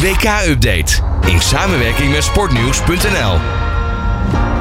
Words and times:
WK-update 0.00 1.02
in 1.26 1.40
samenwerking 1.40 2.12
met 2.12 2.24
sportnieuws.nl. 2.24 3.38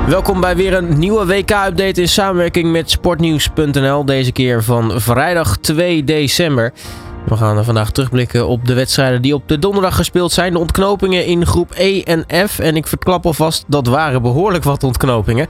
Welkom 0.08 0.42
bij 0.42 0.56
weer 0.56 0.74
een 0.74 1.00
nieuwe 1.00 1.26
WK-update 1.26 2.02
in 2.02 2.10
samenwerking 2.10 2.72
met 2.72 2.90
sportnieuws.nl. 2.90 4.06
Deze 4.06 4.32
keer 4.32 4.64
van 4.64 5.02
vrijdag 5.02 5.58
2 5.58 6.04
december. 6.04 6.74
We 7.26 7.36
gaan 7.36 7.64
vandaag 7.66 7.92
terugblikken 7.92 8.48
op 8.48 8.66
de 8.66 8.74
wedstrijden 8.74 9.22
die 9.22 9.34
op 9.34 9.48
de 9.48 9.60
donderdag 9.60 9.96
gespeeld 9.96 10.32
zijn. 10.32 10.54
De 10.54 10.60
ontknopingen 10.60 11.26
in 11.26 11.46
groep 11.46 11.74
E 11.76 12.02
en 12.02 12.26
F. 12.48 12.60
En 12.60 12.76
ik 12.76 12.88
verklap 12.88 13.26
alvast, 13.26 13.66
dat 13.68 13.88
waren 13.88 14.22
behoorlijk 14.22 14.64
wat 14.64 14.84
ontknopingen. 14.84 15.48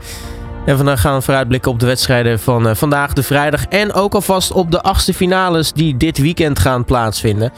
En 0.66 0.76
vandaag 0.76 1.00
gaan 1.00 1.16
we 1.16 1.22
vooruitblikken 1.22 1.70
op 1.70 1.80
de 1.80 1.86
wedstrijden 1.86 2.40
van 2.40 2.66
uh, 2.66 2.74
vandaag, 2.74 3.12
de 3.12 3.22
vrijdag. 3.22 3.64
En 3.64 3.92
ook 3.92 4.14
alvast 4.14 4.52
op 4.52 4.70
de 4.70 4.82
achtste 4.82 5.14
finales 5.14 5.72
die 5.72 5.96
dit 5.96 6.18
weekend 6.18 6.58
gaan 6.58 6.84
plaatsvinden. 6.84 7.52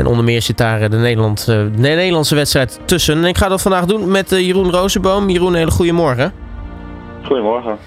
En 0.00 0.06
onder 0.06 0.24
meer 0.24 0.42
zit 0.42 0.58
daar 0.58 0.90
de, 0.90 0.96
Nederland, 0.96 1.46
de 1.46 1.70
Nederlandse 1.76 2.34
wedstrijd 2.34 2.80
tussen. 2.84 3.16
En 3.16 3.24
ik 3.24 3.36
ga 3.38 3.48
dat 3.48 3.62
vandaag 3.62 3.84
doen 3.84 4.10
met 4.10 4.30
Jeroen 4.30 4.70
Rozenboom. 4.70 5.28
Jeroen, 5.28 5.54
hele 5.54 5.70
goede 5.70 5.92
morgen. 5.92 6.32
Goedemorgen. 7.24 7.78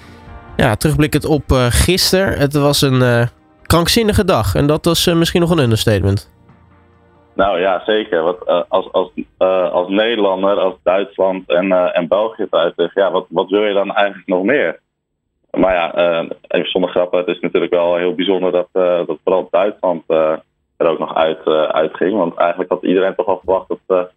Ja, 0.57 0.75
terugblikkend 0.75 1.25
op 1.25 1.51
uh, 1.51 1.65
gisteren. 1.69 2.37
Het 2.37 2.53
was 2.53 2.81
een 2.81 3.01
uh, 3.01 3.23
krankzinnige 3.61 4.25
dag. 4.25 4.55
En 4.55 4.67
dat 4.67 4.85
was 4.85 5.07
uh, 5.07 5.15
misschien 5.15 5.41
nog 5.41 5.49
een 5.49 5.59
understatement. 5.59 6.31
Nou 7.35 7.59
ja, 7.59 7.81
zeker. 7.85 8.23
Want, 8.23 8.69
als, 8.69 8.91
als, 8.91 9.11
als 9.71 9.89
Nederlander, 9.89 10.55
als 10.57 10.75
Duitsland 10.83 11.49
en, 11.49 11.93
en 11.93 12.07
België 12.07 12.47
uitleggen, 12.49 13.01
ja, 13.01 13.11
wat, 13.11 13.25
wat 13.29 13.49
wil 13.49 13.63
je 13.63 13.73
dan 13.73 13.95
eigenlijk 13.95 14.27
nog 14.27 14.43
meer? 14.43 14.79
Maar 15.51 15.73
ja, 15.73 15.93
even 16.47 16.69
zonder 16.69 16.89
grappen, 16.89 17.19
het 17.19 17.27
is 17.27 17.39
natuurlijk 17.39 17.73
wel 17.73 17.95
heel 17.95 18.15
bijzonder 18.15 18.51
dat, 18.51 18.67
dat 19.07 19.17
vooral 19.23 19.47
Duitsland 19.51 20.03
er 20.83 20.89
ook 20.89 20.99
nog 20.99 21.15
uit, 21.15 21.47
uitging. 21.71 22.17
Want 22.17 22.35
eigenlijk 22.35 22.69
had 22.69 22.83
iedereen 22.83 23.15
toch 23.15 23.27
al 23.27 23.41
verwacht 23.43 23.67
dat 23.67 24.09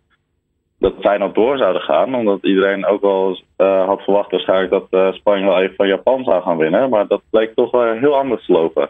dat 0.78 0.92
Feyenoord 1.00 1.34
door 1.34 1.58
zouden 1.58 1.82
gaan. 1.82 2.14
Omdat 2.14 2.38
iedereen 2.42 2.86
ook 2.86 3.00
wel 3.00 3.40
uh, 3.58 3.86
had 3.86 4.02
verwacht 4.02 4.30
waarschijnlijk 4.30 4.70
dat 4.70 5.14
Spanje 5.14 5.44
wel 5.44 5.60
even 5.60 5.76
van 5.76 5.86
Japan 5.88 6.24
zou 6.24 6.42
gaan 6.42 6.56
winnen. 6.56 6.90
Maar 6.90 7.06
dat 7.06 7.22
bleek 7.30 7.54
toch 7.54 7.70
wel 7.70 7.92
heel 7.92 8.16
anders 8.16 8.46
te 8.46 8.52
lopen. 8.52 8.88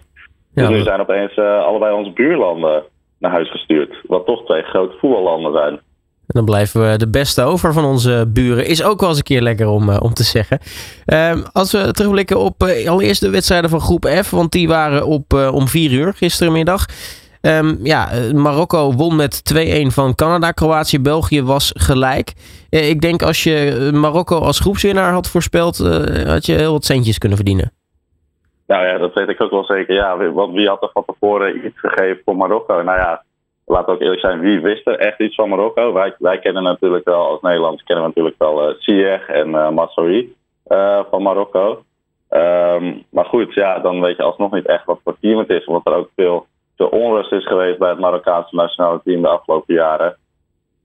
Ja, 0.54 0.66
dus 0.66 0.76
nu 0.76 0.82
zijn 0.82 1.00
opeens 1.00 1.38
allebei 1.38 1.94
onze 1.94 2.10
buurlanden 2.10 2.82
naar 3.18 3.30
huis 3.30 3.50
gestuurd. 3.50 3.96
Wat 4.06 4.26
toch 4.26 4.44
twee 4.44 4.62
grote 4.62 4.96
voetballanden 4.98 5.52
zijn. 5.52 5.80
En 6.26 6.34
dan 6.34 6.44
blijven 6.44 6.90
we 6.90 6.96
de 6.96 7.08
beste 7.08 7.42
over 7.42 7.72
van 7.72 7.84
onze 7.84 8.30
buren. 8.32 8.66
Is 8.66 8.82
ook 8.82 9.00
wel 9.00 9.08
eens 9.08 9.18
een 9.18 9.24
keer 9.24 9.42
lekker 9.42 9.68
om, 9.68 9.90
om 9.90 10.14
te 10.14 10.22
zeggen. 10.22 10.58
Ehm, 11.04 11.42
als 11.52 11.72
we 11.72 11.92
terugblikken 11.92 12.38
op 12.38 12.62
allereerst 12.62 13.20
de 13.20 13.30
wedstrijden 13.30 13.70
van 13.70 13.80
groep 13.80 14.06
F. 14.22 14.30
Want 14.30 14.52
die 14.52 14.68
waren 14.68 15.06
op, 15.06 15.32
om 15.32 15.68
vier 15.68 15.92
uur 15.92 16.14
gisterenmiddag. 16.14 16.86
Um, 17.46 17.78
ja, 17.82 18.08
Marokko 18.34 18.92
won 18.92 19.16
met 19.16 19.42
2-1 19.54 19.86
van 19.86 20.14
Canada. 20.14 20.50
Kroatië, 20.50 21.00
België 21.00 21.42
was 21.42 21.72
gelijk. 21.76 22.32
Uh, 22.70 22.88
ik 22.88 23.00
denk 23.00 23.22
als 23.22 23.42
je 23.42 23.90
Marokko 23.94 24.38
als 24.38 24.60
groepswinnaar 24.60 25.12
had 25.12 25.30
voorspeld, 25.30 25.78
had 26.26 26.46
je 26.46 26.54
heel 26.54 26.72
wat 26.72 26.84
centjes 26.84 27.18
kunnen 27.18 27.38
verdienen. 27.38 27.72
Nou 28.66 28.86
ja, 28.86 28.98
dat 28.98 29.14
weet 29.14 29.28
ik 29.28 29.40
ook 29.40 29.50
wel 29.50 29.64
zeker. 29.64 29.94
Ja, 29.94 30.30
want 30.32 30.54
wie 30.54 30.68
had 30.68 30.82
er 30.82 30.90
van 30.92 31.04
tevoren 31.06 31.66
iets 31.66 31.80
gegeven 31.80 32.22
voor 32.24 32.36
Marokko? 32.36 32.82
Nou 32.82 32.98
ja, 32.98 33.22
we 33.66 33.86
ook 33.86 34.00
eerlijk 34.00 34.20
zijn, 34.20 34.40
wie 34.40 34.60
wist 34.60 34.86
er 34.86 34.98
echt 34.98 35.20
iets 35.20 35.34
van 35.34 35.48
Marokko? 35.48 35.92
Wij, 35.92 36.14
wij 36.18 36.38
kennen 36.38 36.62
natuurlijk 36.62 37.04
wel, 37.04 37.30
als 37.30 37.40
Nederlands 37.40 37.82
kennen 37.82 38.04
we 38.04 38.10
natuurlijk 38.10 38.38
wel 38.38 38.68
uh, 38.68 38.74
Ziyech 38.78 39.28
en 39.28 39.48
uh, 39.48 41.04
van 41.10 41.22
Marokko. 41.22 41.82
Um, 42.30 43.04
maar 43.10 43.24
goed, 43.24 43.54
ja, 43.54 43.78
dan 43.78 44.00
weet 44.00 44.16
je 44.16 44.22
alsnog 44.22 44.52
niet 44.52 44.66
echt 44.66 44.84
wat 44.84 45.00
voor 45.04 45.16
team 45.20 45.38
het 45.38 45.50
is. 45.50 45.64
Omdat 45.64 45.86
er 45.86 45.98
ook 45.98 46.10
veel 46.16 46.46
de 46.76 46.90
onrust 46.90 47.32
is 47.32 47.46
geweest 47.46 47.78
bij 47.78 47.88
het 47.88 47.98
Marokkaanse 47.98 48.54
nationale 48.54 49.00
team 49.04 49.22
de 49.22 49.28
afgelopen 49.28 49.74
jaren. 49.74 50.16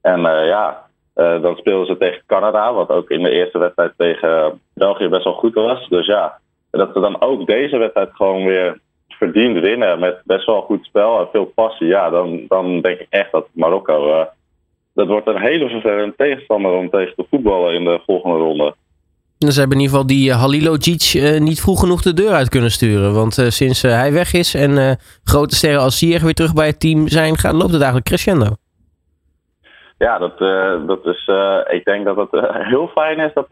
En 0.02 0.20
uh, 0.20 0.45
ja, 0.47 0.86
uh, 1.16 1.42
dan 1.42 1.56
speelden 1.56 1.88
ze 1.88 1.97
tegen 1.97 2.23
Canada, 2.25 2.73
wat 2.73 2.89
ook 2.89 3.09
in 3.09 3.23
de 3.23 3.30
eerste 3.30 3.58
wedstrijd 3.58 3.94
tegen 3.97 4.62
België 4.73 5.08
best 5.08 5.23
wel 5.23 5.34
goed 5.34 5.53
was. 5.53 5.88
Dus 5.88 6.06
ja, 6.06 6.39
dat 6.72 6.89
ze 6.94 7.00
dan 7.00 7.22
ook 7.22 7.47
deze 7.47 7.78
wedstrijd 7.78 8.09
gewoon 8.13 8.46
weer 8.46 8.80
verdiend 9.07 9.59
winnen 9.59 10.00
met 10.00 10.22
best 10.24 10.46
wel 10.46 10.62
goed 10.62 10.85
spel 10.85 11.19
en 11.19 11.28
veel 11.31 11.46
passie. 11.46 11.88
Ja, 11.88 12.09
dan, 12.09 12.46
dan 12.47 12.81
denk 12.81 13.00
ik 13.00 13.07
echt 13.09 13.31
dat 13.31 13.47
Marokko. 13.51 14.28
Dat 14.94 15.07
wordt 15.07 15.28
een 15.28 15.41
hele 15.41 15.69
vervelende 15.69 16.16
tegenstander 16.16 16.72
om 16.72 16.90
tegen 16.90 17.16
te 17.16 17.25
voetballen 17.30 17.74
in 17.74 17.84
de 17.84 18.01
volgende 18.06 18.38
ronde. 18.38 18.75
Ze 19.47 19.59
hebben 19.59 19.78
in 19.78 19.84
ieder 19.84 19.97
geval 19.97 20.07
die 20.07 20.34
Halilodzic 20.34 21.13
uh, 21.13 21.40
niet 21.40 21.62
vroeg 21.62 21.79
genoeg 21.79 22.02
de 22.02 22.13
deur 22.13 22.31
uit 22.31 22.50
kunnen 22.50 22.72
sturen. 22.72 23.13
Want 23.13 23.38
uh, 23.38 23.46
sinds 23.47 23.81
hij 23.81 24.13
weg 24.13 24.34
is 24.34 24.53
en 24.53 24.97
grote 25.24 25.56
sterren 25.56 25.81
als 25.81 25.97
Ziyech 25.97 26.22
weer 26.22 26.34
terug 26.34 26.53
bij 26.53 26.68
het 26.68 26.79
team 26.79 27.07
zijn, 27.07 27.38
gaat, 27.38 27.53
loopt 27.53 27.72
het 27.72 27.81
eigenlijk 27.81 28.06
crescendo. 28.06 28.56
Ja, 29.97 30.18
dat, 30.18 30.38
dat 30.88 31.06
is, 31.06 31.30
ik 31.69 31.85
denk 31.85 32.06
dat 32.06 32.16
het 32.16 32.30
heel 32.51 32.88
fijn 32.88 33.19
is 33.19 33.31
dat, 33.34 33.50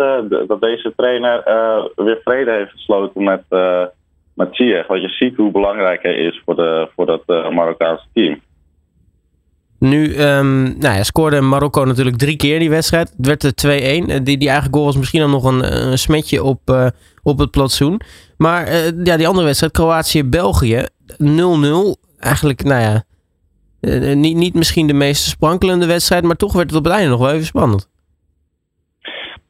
dat 0.47 0.61
deze 0.61 0.93
trainer 0.95 1.43
weer 1.95 2.19
vrede 2.23 2.51
heeft 2.51 2.71
gesloten 2.71 3.23
met, 3.23 3.43
met. 4.33 4.57
Want 4.87 5.01
je 5.01 5.09
ziet 5.09 5.35
hoe 5.35 5.51
belangrijk 5.51 6.01
hij 6.01 6.15
is 6.15 6.41
voor, 6.45 6.55
de, 6.55 6.89
voor 6.95 7.05
dat 7.05 7.23
Marokkaanse 7.27 8.05
team. 8.13 8.41
Nu 9.79 10.21
um, 10.21 10.63
nou 10.63 10.95
ja, 10.95 11.03
scoorde 11.03 11.41
Marokko 11.41 11.85
natuurlijk 11.85 12.17
drie 12.17 12.37
keer 12.37 12.59
die 12.59 12.69
wedstrijd. 12.69 13.13
Het 13.17 13.25
werd 13.25 13.41
de 13.61 14.19
2-1. 14.19 14.23
Die, 14.23 14.37
die 14.37 14.49
eigen 14.49 14.73
goal 14.73 14.85
was 14.85 14.97
misschien 14.97 15.19
dan 15.19 15.31
nog 15.31 15.43
een, 15.43 15.87
een 15.87 15.97
smetje 15.97 16.43
op, 16.43 16.59
uh, 16.69 16.87
op 17.23 17.37
het 17.39 17.51
plantsoen. 17.51 18.01
Maar 18.37 18.67
uh, 18.67 19.03
ja, 19.03 19.17
die 19.17 19.27
andere 19.27 19.45
wedstrijd, 19.45 19.73
Kroatië-België, 19.73 20.81
0-0. 21.23 21.25
Eigenlijk, 22.19 22.63
nou 22.63 22.81
ja, 22.81 23.03
niet, 24.13 24.35
niet 24.35 24.53
misschien 24.53 24.87
de 24.87 24.93
meest 24.93 25.23
sprankelende 25.23 25.87
wedstrijd, 25.87 26.23
maar 26.23 26.35
toch 26.35 26.53
werd 26.53 26.69
het 26.69 26.79
op 26.79 26.83
het 26.83 26.93
einde 26.93 27.09
nog 27.09 27.19
wel 27.19 27.31
even 27.31 27.45
spannend. 27.45 27.89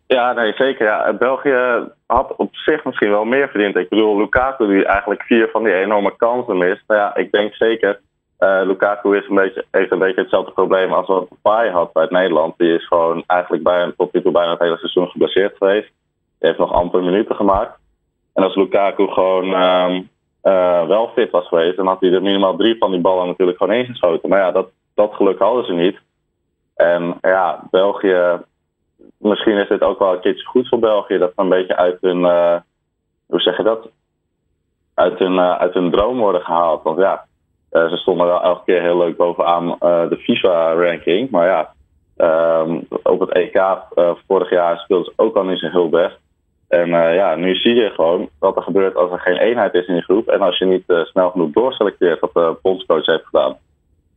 Ja, 0.08 0.34
nee, 0.34 0.54
zeker. 0.54 0.86
Ja. 0.86 1.14
België 1.14 1.88
had 2.06 2.36
op 2.36 2.56
zich 2.56 2.84
misschien 2.84 3.10
wel 3.10 3.26
meer 3.26 3.50
verdiend. 3.50 3.76
Ik 3.76 3.90
bedoel, 3.90 4.18
Lukaku 4.18 4.68
die 4.68 4.86
eigenlijk 4.86 5.22
vier 5.22 5.50
van 5.52 5.64
die 5.64 5.74
enorme 5.74 6.16
kansen 6.18 6.58
mist. 6.58 6.84
Nou 6.88 7.00
ja, 7.00 7.16
ik 7.16 7.32
denk 7.32 7.54
zeker 7.54 8.00
uh, 8.40 8.62
Lukaku 8.64 9.18
is 9.18 9.28
een 9.28 9.36
beetje, 9.36 9.66
heeft 9.72 9.92
een 9.92 10.00
beetje 10.00 10.22
hetzelfde 10.22 10.52
probleem 10.52 10.94
als 10.94 11.08
wat 11.08 11.28
Pai 11.42 11.70
had 11.70 11.94
bij 11.94 12.04
het 12.04 12.12
Nederland. 12.12 12.58
Die 12.58 12.76
is 12.76 12.88
gewoon 12.88 13.24
eigenlijk 13.28 13.64
bijna, 13.64 13.94
tot 13.98 14.14
nu 14.14 14.22
toe 14.22 14.32
bijna 14.32 14.52
het 14.52 14.60
hele 14.60 14.78
seizoen 14.78 15.08
geblesseerd 15.08 15.58
geweest. 15.58 15.92
Die 16.40 16.48
heeft 16.48 16.60
nog 16.60 16.74
amper 16.74 17.04
minuten 17.04 17.36
gemaakt. 17.36 17.80
En 18.34 18.44
als 18.44 18.56
Lukaku 18.56 19.08
gewoon 19.08 19.54
um, 19.54 20.10
uh, 20.44 20.88
wel 20.88 21.08
fit 21.08 21.32
was 21.32 21.48
geweest, 21.48 21.76
dan 21.76 21.88
had 21.88 22.02
hij 22.02 22.12
er 22.12 22.22
minimaal 22.22 22.56
drie 22.56 22.78
van 22.78 22.92
die 22.92 23.02
ballen 23.02 23.28
natuurlijk 23.28 23.58
gewoon 23.58 23.76
ingeschoten. 23.76 24.30
Maar 24.30 24.40
ja, 24.40 24.52
dat, 24.52 24.70
dat 24.94 25.14
geluk 25.14 25.40
hadden 25.40 25.66
ze 25.66 25.74
niet. 25.74 26.00
En 26.76 27.18
ja, 27.22 27.68
België, 27.72 28.40
misschien 29.18 29.58
is 29.58 29.68
dit 29.68 29.82
ook 29.82 30.00
wel 30.00 30.14
een 30.14 30.20
keertje 30.20 30.46
goed 30.46 30.68
voor 30.68 30.80
België. 30.80 31.18
Dat 31.18 31.32
ze 31.36 31.42
een 31.42 31.50
beetje 31.50 31.76
uit 31.76 31.98
hun, 32.02 32.20
uh, 32.20 32.56
hoe 33.28 33.42
zeg 33.42 33.58
je 33.58 33.64
dat? 33.64 33.90
Uit 34.94 35.20
hun, 35.20 35.40
uit 35.40 35.74
hun 35.74 35.92
droom 35.92 36.18
worden 36.18 36.42
gehaald. 36.42 36.84
Want 36.84 37.00
ja, 37.00 37.26
ze 37.72 37.96
stonden 37.96 38.28
wel 38.28 38.42
elke 38.42 38.62
keer 38.66 38.82
heel 38.82 38.98
leuk 38.98 39.18
bovenaan 39.18 39.66
uh, 39.68 40.10
de 40.10 40.18
FIFA-ranking. 40.18 41.30
Maar 41.30 41.48
ja, 41.48 41.74
um, 42.62 42.88
op 43.04 43.20
het 43.20 43.32
EK 43.32 43.56
uh, 43.56 44.12
vorig 44.28 44.50
jaar 44.50 44.78
speelden 44.78 45.06
ze 45.06 45.24
ook 45.24 45.36
al 45.36 45.44
niet 45.44 45.60
zo 45.60 45.68
heel 45.70 45.90
best. 45.90 46.18
En 46.68 46.90
ja, 46.90 47.36
nu 47.36 47.56
zie 47.56 47.76
je 47.76 47.90
gewoon 47.90 48.30
wat 48.40 48.56
er 48.56 48.62
gebeurt 48.62 48.96
als 48.96 49.12
er 49.12 49.20
geen 49.20 49.38
eenheid 49.38 49.74
is 49.74 49.88
in 49.88 49.94
die 49.94 50.04
groep. 50.04 50.28
En 50.28 50.42
als 50.42 50.58
je 50.58 50.66
niet 50.66 50.84
snel 50.86 51.30
genoeg 51.30 51.52
doorselecteert, 51.52 52.20
wat 52.20 52.34
de 52.34 52.58
bondscoach 52.62 53.06
heeft 53.06 53.26
gedaan. 53.26 53.58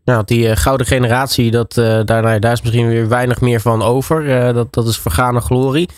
Nou, 0.05 0.23
die 0.25 0.57
gouden 0.57 0.87
generatie, 0.87 1.51
dat, 1.51 1.75
daar, 2.05 2.41
daar 2.41 2.53
is 2.53 2.63
misschien 2.63 2.89
weer 2.89 3.09
weinig 3.09 3.41
meer 3.41 3.61
van 3.61 3.83
over. 3.83 4.27
dat, 4.55 4.73
dat 4.73 4.87
is 4.87 4.99
vergane 4.99 5.41
glorie. 5.41 5.89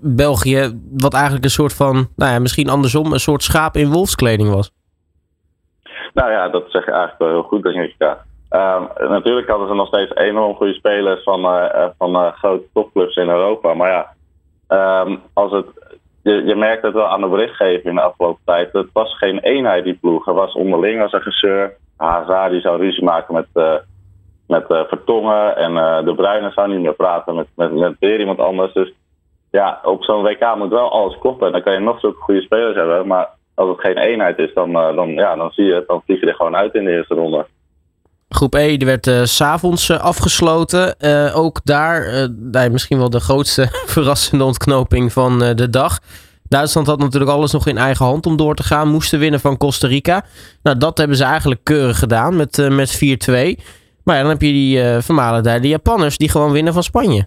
België, 0.00 0.80
wat 0.90 1.14
eigenlijk 1.14 1.44
een 1.44 1.50
soort 1.50 1.74
van, 1.74 2.08
nou 2.16 2.32
ja, 2.32 2.38
misschien 2.38 2.68
andersom, 2.68 3.12
een 3.12 3.20
soort 3.20 3.42
schaap 3.42 3.76
in 3.76 3.92
wolfskleding 3.92 4.50
was. 4.50 4.70
Nou 6.16 6.30
ja, 6.30 6.48
dat 6.48 6.64
zeg 6.68 6.84
je 6.84 6.90
eigenlijk 6.90 7.20
wel 7.20 7.28
heel 7.28 7.42
goed, 7.42 7.62
denk 7.62 7.76
ik. 7.76 7.94
Ja. 7.98 8.24
Natuurlijk 9.08 9.48
hadden 9.48 9.68
ze 9.68 9.74
nog 9.74 9.86
steeds 9.86 10.14
enorm 10.14 10.54
goede 10.54 10.74
spelers 10.74 11.22
van, 11.22 11.40
uh, 11.44 11.84
van 11.98 12.10
uh, 12.10 12.32
grote 12.32 12.66
topclubs 12.72 13.16
in 13.16 13.28
Europa. 13.28 13.74
Maar 13.74 13.90
ja, 13.90 14.12
um, 15.02 15.22
als 15.32 15.52
het, 15.52 15.66
je, 16.22 16.44
je 16.44 16.54
merkt 16.54 16.82
het 16.82 16.92
wel 16.94 17.08
aan 17.08 17.20
de 17.20 17.28
berichtgeving 17.28 17.84
in 17.84 17.94
de 17.94 18.00
afgelopen 18.00 18.42
tijd. 18.44 18.72
Het 18.72 18.88
was 18.92 19.18
geen 19.18 19.38
eenheid 19.38 19.84
die 19.84 19.98
ploeg. 20.00 20.26
Er 20.26 20.34
was 20.34 20.54
onderling 20.54 21.02
als 21.02 21.12
een 21.12 21.22
gezeur. 21.22 21.76
Hazard 21.96 22.50
die 22.50 22.60
zou 22.60 22.78
ruzie 22.78 23.04
maken 23.04 23.34
met, 23.34 23.80
met 24.46 24.64
Vertongen. 24.66 25.56
En 25.56 26.04
De 26.04 26.14
Bruyne 26.14 26.50
zou 26.50 26.68
niet 26.68 26.80
meer 26.80 26.94
praten 26.94 27.34
met, 27.34 27.46
met, 27.54 27.72
met 27.72 27.96
weer 27.98 28.20
iemand 28.20 28.38
anders. 28.38 28.72
Dus 28.72 28.92
ja, 29.50 29.80
op 29.82 30.04
zo'n 30.04 30.22
WK 30.22 30.54
moet 30.56 30.70
wel 30.70 30.90
alles 30.90 31.18
kloppen. 31.18 31.46
En 31.46 31.52
dan 31.52 31.62
kan 31.62 31.72
je 31.72 31.78
nog 31.78 32.00
zulke 32.00 32.20
goede 32.20 32.42
spelers 32.42 32.76
hebben. 32.76 33.06
Maar 33.06 33.28
als 33.56 33.68
het 33.68 33.80
geen 33.80 33.98
eenheid 33.98 34.38
is, 34.38 34.54
dan, 34.54 34.70
uh, 34.70 34.96
dan, 34.96 35.08
ja, 35.08 35.36
dan 35.36 35.50
zie 35.50 35.64
je 35.64 35.74
het. 35.74 35.88
Dan 35.88 36.02
vlieg 36.04 36.20
je 36.20 36.26
er 36.26 36.34
gewoon 36.34 36.56
uit 36.56 36.74
in 36.74 36.84
de 36.84 36.90
eerste 36.90 37.14
ronde. 37.14 37.46
Groep 38.28 38.54
E 38.54 38.76
die 38.76 38.86
werd 38.86 39.06
uh, 39.06 39.22
s'avonds 39.22 39.88
uh, 39.90 39.98
afgesloten. 39.98 40.94
ook 41.34 41.60
daar 41.64 42.28
uh, 42.52 42.70
misschien 42.70 42.98
wel 42.98 43.10
de 43.10 43.20
grootste 43.20 43.66
verrassende 43.94 44.44
ontknoping 44.44 45.12
van 45.12 45.38
de 45.38 45.70
dag. 45.70 45.98
Duitsland 46.48 46.86
had 46.86 46.98
natuurlijk 46.98 47.32
alles 47.32 47.52
nog 47.52 47.66
in 47.66 47.78
eigen 47.78 48.04
hand 48.04 48.26
om 48.26 48.36
door 48.36 48.54
te 48.54 48.62
gaan. 48.62 48.88
Moesten 48.88 49.18
winnen 49.18 49.40
van 49.40 49.56
Costa 49.56 49.86
Rica. 49.86 50.22
Nou, 50.62 50.78
dat 50.78 50.98
hebben 50.98 51.16
ze 51.16 51.24
eigenlijk 51.24 51.60
keurig 51.64 51.98
gedaan 51.98 52.36
met, 52.36 52.68
met 52.70 53.18
4-2. 53.60 53.76
Maar 54.06 54.16
ja, 54.16 54.22
dan 54.22 54.30
heb 54.30 54.40
je 54.40 54.52
die 54.52 54.78
uh, 54.78 54.98
vermalen 55.00 55.42
daar, 55.42 55.60
de 55.60 55.68
Japanners, 55.68 56.18
die 56.18 56.30
gewoon 56.30 56.52
winnen 56.52 56.72
van 56.72 56.82
Spanje. 56.82 57.26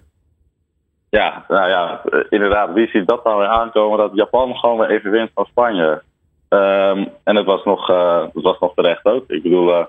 Ja, 1.10 1.44
nou 1.48 1.68
ja, 1.68 2.00
inderdaad. 2.28 2.72
Wie 2.72 2.88
ziet 2.88 3.08
dat 3.08 3.24
nou 3.24 3.38
weer 3.38 3.48
aankomen 3.48 3.98
dat 3.98 4.10
Japan 4.14 4.54
gewoon 4.54 4.78
weer 4.78 4.90
even 4.90 5.10
wint 5.10 5.30
van 5.34 5.44
Spanje? 5.44 6.02
Um, 6.52 7.08
en 7.24 7.36
het 7.36 7.46
was, 7.46 7.64
nog, 7.64 7.90
uh, 7.90 8.22
het 8.32 8.42
was 8.42 8.58
nog 8.58 8.74
terecht 8.74 9.04
ook. 9.04 9.24
Ik 9.28 9.42
bedoel, 9.42 9.68
uh, 9.68 9.84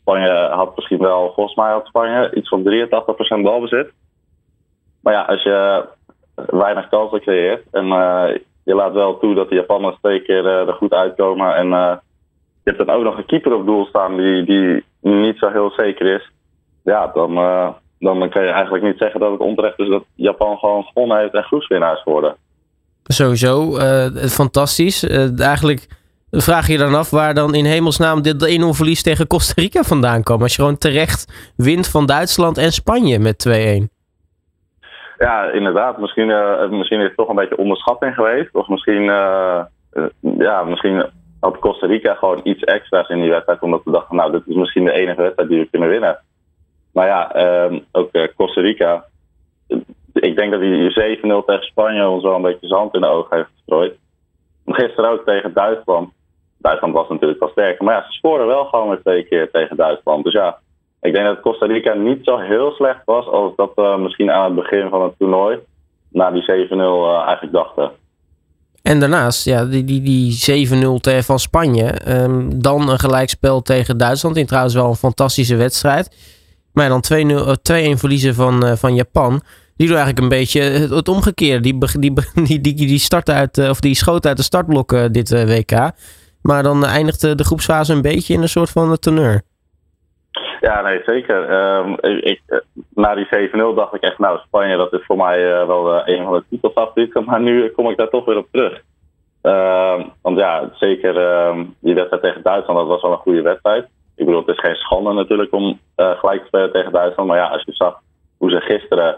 Spanje 0.00 0.48
had 0.50 0.76
misschien 0.76 0.98
wel, 0.98 1.32
volgens 1.34 1.56
mij 1.56 1.70
had 1.70 1.86
Spanje 1.86 2.34
iets 2.34 2.48
van 2.48 2.62
83% 2.62 3.42
balbezit. 3.42 3.92
Maar 5.00 5.12
ja, 5.12 5.22
als 5.22 5.42
je 5.42 5.84
weinig 6.34 6.88
kansen 6.88 7.20
creëert 7.20 7.62
en 7.70 7.86
uh, 7.86 8.24
je 8.64 8.74
laat 8.74 8.92
wel 8.92 9.18
toe 9.18 9.34
dat 9.34 9.48
de 9.48 9.54
Japanners 9.54 9.96
twee 10.00 10.22
keer 10.22 10.46
er 10.46 10.72
goed 10.72 10.92
uitkomen. 10.92 11.54
En 11.54 11.68
je 11.68 12.70
hebt 12.70 12.78
dan 12.78 12.90
ook 12.90 13.02
nog 13.02 13.16
een 13.16 13.26
keeper 13.26 13.54
op 13.54 13.66
doel 13.66 13.86
staan 13.86 14.16
die, 14.16 14.44
die 14.44 14.84
niet 15.00 15.38
zo 15.38 15.48
heel 15.48 15.70
zeker 15.70 16.14
is. 16.14 16.30
Ja, 16.84 17.06
dan, 17.14 17.34
dan 17.98 18.28
kan 18.30 18.42
je 18.42 18.50
eigenlijk 18.50 18.84
niet 18.84 18.98
zeggen 18.98 19.20
dat 19.20 19.30
het 19.30 19.40
onterecht 19.40 19.78
is 19.78 19.88
dat 19.88 20.04
Japan 20.14 20.58
gewoon 20.58 20.84
gewonnen 20.84 21.18
heeft 21.18 21.34
en 21.34 21.42
groepswinnaars 21.42 22.02
geworden. 22.02 22.36
Sowieso, 23.02 23.72
fantastisch. 24.28 25.08
eigenlijk 25.36 25.88
vraag 26.40 26.68
je 26.68 26.78
dan 26.78 26.94
af 26.94 27.10
waar 27.10 27.34
dan 27.34 27.54
in 27.54 27.64
hemelsnaam 27.64 28.22
dit 28.22 28.60
1-0 28.60 28.64
verlies 28.68 29.02
tegen 29.02 29.26
Costa 29.26 29.62
Rica 29.62 29.82
vandaan 29.82 30.22
komt. 30.22 30.42
Als 30.42 30.56
je 30.56 30.62
gewoon 30.62 30.78
terecht 30.78 31.52
wint 31.56 31.88
van 31.88 32.06
Duitsland 32.06 32.58
en 32.58 32.72
Spanje 32.72 33.18
met 33.18 33.48
2-1. 33.88 34.00
Ja, 35.18 35.50
inderdaad. 35.50 35.98
Misschien, 35.98 36.28
uh, 36.28 36.68
misschien 36.68 37.00
is 37.00 37.06
het 37.06 37.16
toch 37.16 37.28
een 37.28 37.34
beetje 37.34 37.56
onderschatting 37.56 38.14
geweest. 38.14 38.54
Of 38.54 38.68
misschien, 38.68 39.02
uh, 39.02 39.60
ja, 40.38 40.62
misschien 40.64 41.06
had 41.40 41.58
Costa 41.58 41.86
Rica 41.86 42.14
gewoon 42.14 42.40
iets 42.42 42.62
extra's 42.62 43.08
in 43.08 43.20
die 43.20 43.30
wedstrijd. 43.30 43.60
Omdat 43.60 43.84
we 43.84 43.90
dachten, 43.90 44.16
nou, 44.16 44.32
dit 44.32 44.42
is 44.46 44.54
misschien 44.54 44.84
de 44.84 44.92
enige 44.92 45.22
wedstrijd 45.22 45.48
die 45.48 45.58
we 45.58 45.68
kunnen 45.70 45.88
winnen. 45.88 46.18
Maar 46.92 47.06
ja, 47.06 47.36
uh, 47.70 47.78
ook 47.92 48.10
Costa 48.36 48.60
Rica. 48.60 49.04
Ik 50.12 50.36
denk 50.36 50.50
dat 50.50 50.60
die 50.60 50.90
7-0 50.90 51.44
tegen 51.46 51.64
Spanje 51.64 52.08
ons 52.08 52.22
wel 52.22 52.34
een 52.34 52.42
beetje 52.42 52.66
zand 52.66 52.94
in 52.94 53.00
de 53.00 53.06
ogen 53.06 53.36
heeft 53.36 53.48
gestrooid. 53.54 53.94
Gisteren 54.66 55.10
ook 55.10 55.24
tegen 55.24 55.52
Duitsland. 55.52 56.12
Duitsland 56.62 56.94
was 56.94 57.08
natuurlijk 57.08 57.40
wel 57.40 57.48
sterker. 57.48 57.84
Maar 57.84 57.94
ja, 57.94 58.04
ze 58.06 58.12
scoren 58.12 58.46
wel 58.46 58.64
gewoon 58.64 58.88
weer 58.88 59.00
twee 59.00 59.22
keer 59.22 59.50
tegen 59.50 59.76
Duitsland. 59.76 60.24
Dus 60.24 60.32
ja, 60.32 60.58
ik 61.00 61.12
denk 61.12 61.26
dat 61.26 61.40
Costa 61.40 61.66
Rica 61.66 61.94
niet 61.94 62.24
zo 62.24 62.38
heel 62.38 62.70
slecht 62.70 63.02
was 63.04 63.26
als 63.26 63.52
dat 63.56 63.98
misschien 63.98 64.30
aan 64.30 64.44
het 64.44 64.54
begin 64.54 64.88
van 64.88 65.02
het 65.02 65.12
toernooi, 65.18 65.58
na 66.08 66.30
die 66.30 66.42
7-0, 66.42 66.74
uh, 66.74 67.22
eigenlijk 67.22 67.52
dachten. 67.52 67.90
En 68.82 69.00
daarnaast, 69.00 69.44
ja, 69.44 69.64
die, 69.64 69.84
die, 69.84 70.02
die 70.02 70.68
7-0 71.20 71.24
van 71.24 71.38
Spanje. 71.38 71.94
Um, 72.08 72.62
dan 72.62 72.88
een 72.88 72.98
gelijkspel 72.98 73.62
tegen 73.62 73.98
Duitsland. 73.98 74.36
In 74.36 74.46
trouwens 74.46 74.74
wel 74.74 74.88
een 74.88 74.94
fantastische 74.94 75.56
wedstrijd. 75.56 76.16
Maar 76.72 76.88
dan 76.88 77.04
2-1 77.12 77.16
uh, 77.16 77.96
verliezen 77.96 78.34
van, 78.34 78.64
uh, 78.64 78.72
van 78.72 78.94
Japan. 78.94 79.42
Die 79.76 79.86
doen 79.86 79.96
eigenlijk 79.96 80.18
een 80.18 80.38
beetje 80.38 80.60
het 80.94 81.08
omgekeerde. 81.08 81.60
Die, 81.78 81.80
die, 81.98 82.60
die, 82.60 82.74
die, 82.74 82.86
die, 82.86 83.34
uit, 83.34 83.68
of 83.68 83.80
die 83.80 83.94
schoot 83.94 84.26
uit 84.26 84.36
de 84.36 84.42
startblokken 84.42 85.12
dit 85.12 85.30
WK. 85.30 85.92
Maar 86.42 86.62
dan 86.62 86.84
eindigt 86.84 87.38
de 87.38 87.44
groepsfase 87.44 87.92
een 87.92 88.02
beetje 88.02 88.34
in 88.34 88.42
een 88.42 88.48
soort 88.48 88.70
van 88.70 88.98
teneur. 88.98 89.42
Ja, 90.60 90.80
nee, 90.80 91.02
zeker. 91.06 91.52
Um, 91.52 91.96
ik, 92.00 92.40
na 92.94 93.14
die 93.14 93.50
7-0 93.50 93.50
dacht 93.74 93.94
ik 93.94 94.02
echt, 94.02 94.18
nou, 94.18 94.38
Spanje, 94.38 94.76
dat 94.76 94.92
is 94.92 95.04
voor 95.06 95.16
mij 95.16 95.66
wel 95.66 96.08
een 96.08 96.24
van 96.24 96.32
de 96.32 96.44
titelfavorieten. 96.50 97.24
Maar 97.28 97.40
nu 97.40 97.68
kom 97.68 97.90
ik 97.90 97.96
daar 97.96 98.08
toch 98.08 98.24
weer 98.24 98.36
op 98.36 98.48
terug. 98.50 98.82
Uh, 99.42 100.04
want 100.22 100.38
ja, 100.38 100.70
zeker 100.74 101.16
ehm, 101.16 101.64
die 101.80 101.94
wedstrijd 101.94 102.22
tegen 102.22 102.42
Duitsland, 102.42 102.78
dat 102.78 102.88
was 102.88 103.02
wel 103.02 103.12
een 103.12 103.18
goede 103.18 103.42
wedstrijd. 103.42 103.84
Ik 104.16 104.24
bedoel, 104.24 104.40
het 104.40 104.56
is 104.56 104.60
geen 104.60 104.74
schande 104.74 105.12
natuurlijk 105.12 105.52
om 105.52 105.78
gelijk 105.96 106.40
te 106.40 106.46
spelen 106.46 106.72
tegen 106.72 106.92
Duitsland. 106.92 107.28
Maar 107.28 107.38
ja, 107.38 107.46
als 107.46 107.62
je 107.64 107.72
zag 107.72 108.00
hoe 108.42 108.50
ze 108.50 108.60
gisteren 108.60 109.16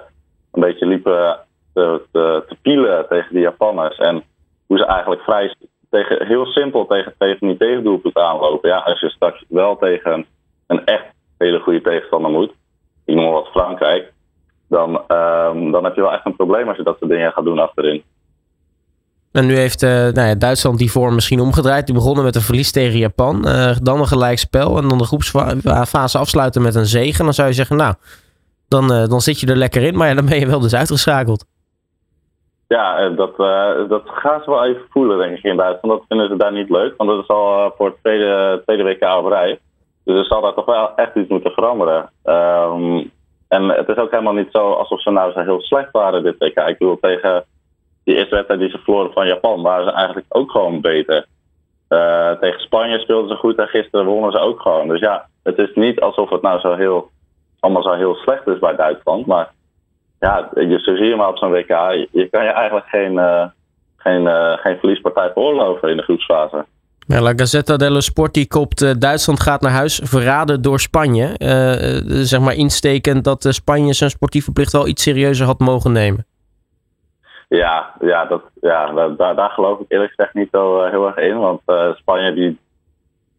een 0.52 0.60
beetje 0.60 0.86
liepen 0.86 1.38
te, 1.74 2.02
te, 2.12 2.44
te 2.48 2.56
pielen 2.62 3.06
tegen 3.08 3.34
de 3.34 3.40
Japanners. 3.40 3.96
En 3.96 4.22
hoe 4.66 4.78
ze 4.78 4.86
eigenlijk 4.86 5.22
vrij 5.22 5.54
tegen, 5.94 6.26
heel 6.26 6.46
simpel 6.46 6.86
tegen 6.86 7.14
van 7.18 7.48
die 7.48 7.56
tegendoelpunten 7.56 8.22
aanlopen. 8.22 8.68
Ja, 8.68 8.78
als 8.78 9.00
je 9.00 9.10
straks 9.10 9.44
wel 9.48 9.76
tegen 9.76 10.26
een 10.66 10.84
echt 10.84 11.04
hele 11.38 11.60
goede 11.60 11.80
tegenstander 11.80 12.30
moet, 12.30 12.52
ik 13.04 13.14
noem 13.14 13.30
wat 13.30 13.48
Frankrijk, 13.48 14.12
dan, 14.68 14.88
um, 14.90 15.70
dan 15.70 15.84
heb 15.84 15.94
je 15.94 16.00
wel 16.00 16.12
echt 16.12 16.26
een 16.26 16.36
probleem 16.36 16.68
als 16.68 16.76
je 16.76 16.82
dat 16.82 16.96
soort 16.98 17.10
dingen 17.10 17.32
gaat 17.32 17.44
doen 17.44 17.58
achterin. 17.58 18.02
En 19.32 19.46
nu 19.46 19.56
heeft 19.56 19.82
uh, 19.82 19.90
nou 19.90 20.28
ja, 20.28 20.34
Duitsland 20.34 20.78
die 20.78 20.90
vorm 20.90 21.14
misschien 21.14 21.40
omgedraaid. 21.40 21.86
Die 21.86 21.94
begonnen 21.94 22.24
met 22.24 22.34
een 22.34 22.40
verlies 22.40 22.72
tegen 22.72 22.98
Japan. 22.98 23.48
Uh, 23.48 23.76
dan 23.82 24.00
een 24.00 24.06
gelijkspel. 24.06 24.76
En 24.76 24.88
dan 24.88 24.98
de 24.98 25.04
groepsfase 25.04 26.18
afsluiten 26.18 26.62
met 26.62 26.74
een 26.74 26.86
zegen. 26.86 27.24
Dan 27.24 27.34
zou 27.34 27.48
je 27.48 27.54
zeggen, 27.54 27.76
nou, 27.76 27.94
dan, 28.68 28.92
uh, 28.92 29.06
dan 29.06 29.20
zit 29.20 29.40
je 29.40 29.46
er 29.46 29.56
lekker 29.56 29.82
in. 29.82 29.96
Maar 29.96 30.08
ja, 30.08 30.14
dan 30.14 30.26
ben 30.26 30.38
je 30.38 30.46
wel 30.46 30.60
dus 30.60 30.74
uitgeschakeld. 30.74 31.44
Ja, 32.68 32.98
eh, 32.98 33.16
dat, 33.16 33.38
uh, 33.38 33.88
dat 33.88 34.02
gaan 34.04 34.42
ze 34.42 34.50
wel 34.50 34.64
even 34.64 34.82
voelen, 34.90 35.18
denk 35.18 35.36
ik, 35.36 35.44
in 35.44 35.56
Duitsland. 35.56 35.98
Dat 35.98 36.08
vinden 36.08 36.28
ze 36.28 36.36
daar 36.36 36.52
niet 36.52 36.70
leuk, 36.70 36.94
want 36.96 37.10
dat 37.10 37.22
is 37.22 37.28
al 37.28 37.64
uh, 37.64 37.70
voor 37.76 37.86
het 37.86 37.96
tweede, 38.02 38.62
tweede 38.64 38.82
WK 38.82 39.16
op 39.18 39.26
rij. 39.26 39.58
Dus 40.04 40.18
er 40.18 40.24
zal 40.24 40.40
daar 40.40 40.54
toch 40.54 40.64
wel 40.64 40.94
echt 40.96 41.14
iets 41.14 41.28
moeten 41.28 41.50
veranderen. 41.50 42.10
Um, 42.24 43.12
en 43.48 43.68
het 43.68 43.88
is 43.88 43.96
ook 43.96 44.10
helemaal 44.10 44.32
niet 44.32 44.50
zo 44.52 44.72
alsof 44.72 45.00
ze 45.00 45.10
nou 45.10 45.32
zo 45.32 45.40
heel 45.40 45.60
slecht 45.60 45.90
waren 45.90 46.22
dit 46.22 46.38
WK. 46.38 46.56
Ik 46.56 46.78
bedoel, 46.78 46.98
tegen 47.00 47.44
die 48.04 48.16
eerste 48.16 48.34
wedstrijd 48.34 48.60
die 48.60 48.70
ze 48.70 48.78
verloren 48.78 49.12
van 49.12 49.26
Japan, 49.26 49.62
waren 49.62 49.84
ze 49.84 49.92
eigenlijk 49.92 50.26
ook 50.28 50.50
gewoon 50.50 50.80
beter. 50.80 51.26
Uh, 51.88 52.30
tegen 52.30 52.60
Spanje 52.60 52.98
speelden 52.98 53.28
ze 53.28 53.36
goed 53.36 53.56
en 53.56 53.68
gisteren 53.68 54.06
wonnen 54.06 54.32
ze 54.32 54.38
ook 54.38 54.60
gewoon. 54.60 54.88
Dus 54.88 55.00
ja, 55.00 55.26
het 55.42 55.58
is 55.58 55.74
niet 55.74 56.00
alsof 56.00 56.30
het 56.30 56.42
nou 56.42 56.60
zo 56.60 56.74
heel, 56.74 57.10
allemaal 57.60 57.82
zo 57.82 57.92
heel 57.92 58.14
slecht 58.14 58.46
is 58.46 58.58
bij 58.58 58.76
Duitsland, 58.76 59.26
maar 59.26 59.52
ja, 60.24 60.48
je, 60.54 60.78
zo 60.78 60.96
zie 60.96 61.06
je 61.06 61.16
maar 61.16 61.28
op 61.28 61.36
zo'n 61.36 61.50
WK. 61.50 61.68
Je 62.10 62.28
kan 62.30 62.44
je 62.44 62.50
eigenlijk 62.50 62.86
geen, 62.86 63.12
uh, 63.12 63.44
geen, 63.96 64.22
uh, 64.22 64.52
geen 64.56 64.78
verliespartij 64.78 65.30
veroorloven 65.32 65.90
in 65.90 65.96
de 65.96 66.02
groepsfase. 66.02 66.64
Ja, 67.06 67.20
La 67.20 67.32
Gazzetta 67.36 67.76
dello 67.76 68.00
Sport 68.00 68.34
die 68.34 68.48
kopt 68.48 68.82
uh, 68.82 68.90
Duitsland 68.98 69.40
gaat 69.40 69.60
naar 69.60 69.72
huis 69.72 70.00
verraden 70.04 70.62
door 70.62 70.80
Spanje. 70.80 71.34
zeg 72.06 72.40
maar 72.40 72.54
instekend 72.54 73.24
dat 73.24 73.46
Spanje 73.48 73.92
zijn 73.92 74.10
sportieve 74.10 74.52
plicht 74.52 74.72
wel 74.72 74.86
iets 74.86 75.02
serieuzer 75.02 75.46
had 75.46 75.58
mogen 75.58 75.92
nemen. 75.92 76.26
Ja, 77.48 77.94
ja, 78.00 78.24
dat, 78.24 78.42
ja 78.60 78.92
daar, 79.16 79.34
daar 79.34 79.50
geloof 79.50 79.80
ik 79.80 79.84
eerlijk 79.88 80.12
gezegd 80.14 80.34
niet 80.34 80.48
zo 80.52 80.84
heel 80.84 81.06
erg 81.06 81.16
in. 81.16 81.38
Want 81.38 81.60
Spanje 81.96 82.34
die 82.34 82.58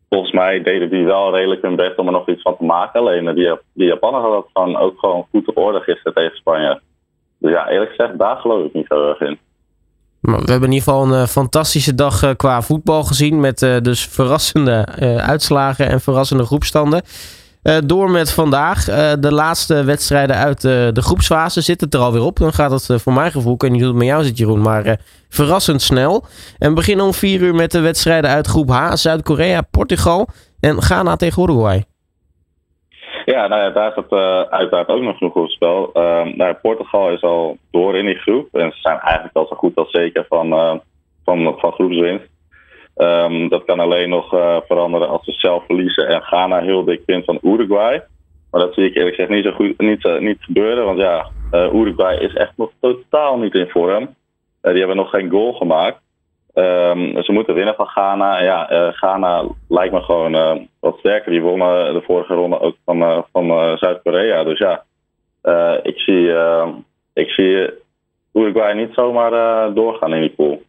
volgens 0.10 0.32
mij 0.32 0.62
deden 0.64 0.90
die 0.90 1.06
wel 1.06 1.36
redelijk 1.36 1.62
hun 1.62 1.76
best 1.76 1.98
om 1.98 2.06
er 2.06 2.12
nog 2.12 2.28
iets 2.30 2.42
van 2.42 2.58
te 2.58 2.64
maken. 2.64 3.00
Alleen 3.00 3.36
die, 3.36 3.58
die 3.74 3.88
Japanners 3.88 4.24
hadden 4.24 4.42
het 4.42 4.50
van 4.54 4.78
ook 4.78 5.00
gewoon 5.00 5.28
goed 5.32 5.48
op 5.48 5.58
orde 5.58 5.80
gisteren 5.80 6.14
tegen 6.14 6.38
Spanje. 6.38 6.82
Dus 7.38 7.52
ja, 7.52 7.70
eerlijk 7.70 7.90
gezegd, 7.90 8.18
daar 8.18 8.38
geloof 8.38 8.66
ik 8.66 8.74
niet 8.74 8.88
zo 8.88 9.10
erg 9.10 9.20
in. 9.20 9.40
We 10.22 10.32
hebben 10.32 10.70
in 10.70 10.76
ieder 10.76 10.84
geval 10.84 11.04
een 11.04 11.22
uh, 11.22 11.26
fantastische 11.26 11.96
dag 11.96 12.24
uh, 12.24 12.30
qua 12.36 12.62
voetbal 12.62 13.04
gezien. 13.04 13.40
Met 13.40 13.60
dus 13.60 14.08
verrassende 14.08 14.86
uitslagen 15.22 15.90
en 15.90 16.02
verrassende 16.02 16.46
groepstanden. 16.46 17.02
Uh, 17.68 17.78
door 17.86 18.10
met 18.10 18.34
vandaag. 18.34 18.90
Uh, 18.90 19.14
de 19.20 19.34
laatste 19.34 19.84
wedstrijden 19.84 20.36
uit 20.36 20.64
uh, 20.64 20.72
de 20.72 21.02
groepsfase 21.02 21.62
zit 21.62 21.82
het 21.82 21.94
er 21.94 22.00
alweer 22.00 22.24
op. 22.24 22.38
Dan 22.38 22.54
gaat 22.54 22.72
het 22.72 23.02
voor 23.02 23.14
mijn 23.14 23.32
gevoel, 23.32 23.54
ik 23.54 23.62
weet 23.62 23.72
niet 23.72 23.80
hoe 23.80 23.90
het 23.90 23.98
met 23.98 24.08
jou 24.08 24.24
zit 24.24 24.38
Jeroen, 24.38 24.62
maar 24.62 25.00
verrassend 25.30 25.82
snel. 25.82 26.24
En 26.58 26.70
we 26.70 26.76
beginnen 26.76 27.06
om 27.06 27.14
vier 27.14 27.42
uur 27.42 27.56
met 27.56 27.72
de 27.72 27.82
wedstrijden 27.82 28.30
uit 28.30 28.48
groep 28.48 28.70
H. 28.70 28.94
Zuid-Korea, 28.94 29.62
Portugal 29.72 30.28
en 30.60 30.82
Ghana 30.82 31.16
tegen 31.16 31.44
Uruguay. 31.44 31.84
Ja, 33.26 33.48
nou 33.48 33.62
ja, 33.62 33.70
daar 33.70 33.94
het 33.96 34.12
uiteraard 34.52 34.88
ook 34.88 35.02
nog 35.02 35.22
een 35.22 35.30
goed 35.30 35.52
spel. 35.52 35.90
nou, 36.36 36.54
Portugal 36.62 37.12
is 37.12 37.22
al 37.22 37.58
door 37.72 37.96
in 37.96 38.06
die 38.06 38.16
groep. 38.16 38.48
En 38.52 38.72
ze 38.72 38.80
zijn 38.82 39.00
eigenlijk 39.00 39.36
al 39.36 39.48
zo 39.48 39.56
goed 39.56 39.76
als 39.76 39.92
zeker 39.92 40.26
van, 40.30 40.50
van, 41.24 41.56
van 41.58 41.72
groepswinst. 41.72 42.35
Um, 42.98 43.50
dat 43.50 43.66
kan 43.66 43.80
alleen 43.80 44.10
nog 44.10 44.34
uh, 44.34 44.58
veranderen 44.68 45.10
als 45.10 45.26
ze 45.26 45.32
zelf 45.32 45.66
verliezen 45.66 46.08
en 46.08 46.22
Ghana 46.22 46.60
heel 46.60 46.84
dik 46.84 47.02
wint 47.06 47.26
van 47.26 47.40
Uruguay. 47.42 48.04
Maar 48.52 48.62
dat 48.62 48.74
zie 48.74 48.86
ik 48.86 48.96
eerlijk 48.96 49.16
gezegd 49.16 49.34
niet 49.34 49.44
zo 49.46 49.52
goed 49.52 49.78
niet, 49.78 50.06
uh, 50.06 50.20
niet 50.20 50.38
gebeuren. 50.40 50.86
Want 50.86 51.00
ja, 51.00 51.30
uh, 51.52 51.74
Uruguay 51.74 52.18
is 52.18 52.34
echt 52.34 52.54
nog 52.58 52.72
totaal 52.80 53.38
niet 53.38 53.54
in 53.54 53.70
vorm. 53.70 54.16
die 54.62 54.78
hebben 54.78 54.96
nog 54.96 55.10
geen 55.10 55.30
goal 55.30 55.54
gemaakt. 55.54 55.98
Um, 56.54 57.24
ze 57.24 57.32
moeten 57.32 57.54
winnen 57.54 57.76
van 57.76 57.88
Ghana. 57.88 58.44
Ja, 58.44 58.92
Ghana 58.92 59.44
lijkt 59.70 59.94
me 59.94 60.02
gewoon 60.02 60.68
wat 60.80 60.98
sterker. 60.98 61.32
Die 61.32 61.42
wonnen 61.42 61.94
de 61.94 62.02
vorige 62.02 62.34
ronde 62.34 62.60
ook 62.60 62.76
van, 62.86 63.26
van 63.32 63.78
Zuid-Korea. 63.78 64.44
Dus 64.44 64.60
ja, 64.60 64.84
ik 65.82 66.00
zie, 66.00 66.34
ik 67.14 67.30
zie 67.30 67.70
Uruguay 68.34 68.74
niet 68.74 68.94
zomaar 68.94 69.74
doorgaan 69.74 70.14
in 70.14 70.22
die 70.22 70.36
pool. 70.36 70.62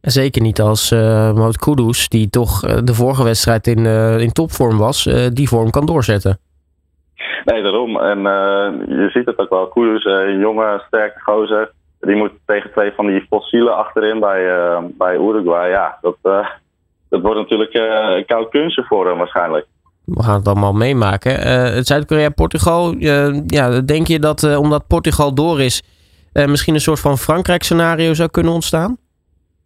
Zeker 0.00 0.42
niet 0.42 0.60
als 0.60 0.92
uh, 0.92 1.32
Mout 1.32 1.58
Kudus, 1.58 2.08
die 2.08 2.30
toch 2.30 2.64
uh, 2.64 2.78
de 2.84 2.94
vorige 2.94 3.24
wedstrijd 3.24 3.66
in, 3.66 3.78
uh, 3.78 4.20
in 4.20 4.32
topvorm 4.32 4.78
was, 4.78 5.08
die 5.32 5.48
vorm 5.48 5.70
kan 5.70 5.86
doorzetten. 5.86 6.38
Nee, 7.44 7.62
daarom. 7.62 7.96
En 8.00 8.18
je 8.88 9.08
ziet 9.12 9.26
het 9.26 9.38
ook 9.38 9.50
wel. 9.50 9.68
Kudus, 9.68 10.04
een 10.04 10.38
jonge, 10.38 10.82
sterke 10.86 11.20
gozer. 11.20 11.72
Die 12.00 12.16
moet 12.16 12.32
tegen 12.46 12.70
twee 12.70 12.92
van 12.92 13.06
die 13.06 13.26
fossielen 13.28 13.76
achterin 13.76 14.20
bij, 14.20 14.42
bij 14.98 15.14
Uruguay. 15.16 15.70
Ja, 15.70 15.98
dat, 16.00 16.16
dat 17.08 17.20
wordt 17.20 17.38
natuurlijk 17.38 17.74
een 17.74 18.26
koud 18.26 18.48
kunstje 18.48 18.84
voor 18.88 19.08
hem 19.08 19.18
waarschijnlijk. 19.18 19.66
we 20.04 20.22
gaan 20.22 20.38
het 20.38 20.46
allemaal 20.46 20.72
meemaken. 20.72 21.34
Zuid-Korea-Portugal, 21.84 22.94
ja, 23.46 23.80
denk 23.80 24.06
je 24.06 24.18
dat 24.18 24.56
omdat 24.56 24.86
Portugal 24.86 25.34
door 25.34 25.60
is, 25.60 25.82
misschien 26.32 26.74
een 26.74 26.80
soort 26.80 27.00
van 27.00 27.18
Frankrijk-scenario 27.18 28.14
zou 28.14 28.28
kunnen 28.28 28.52
ontstaan? 28.52 28.96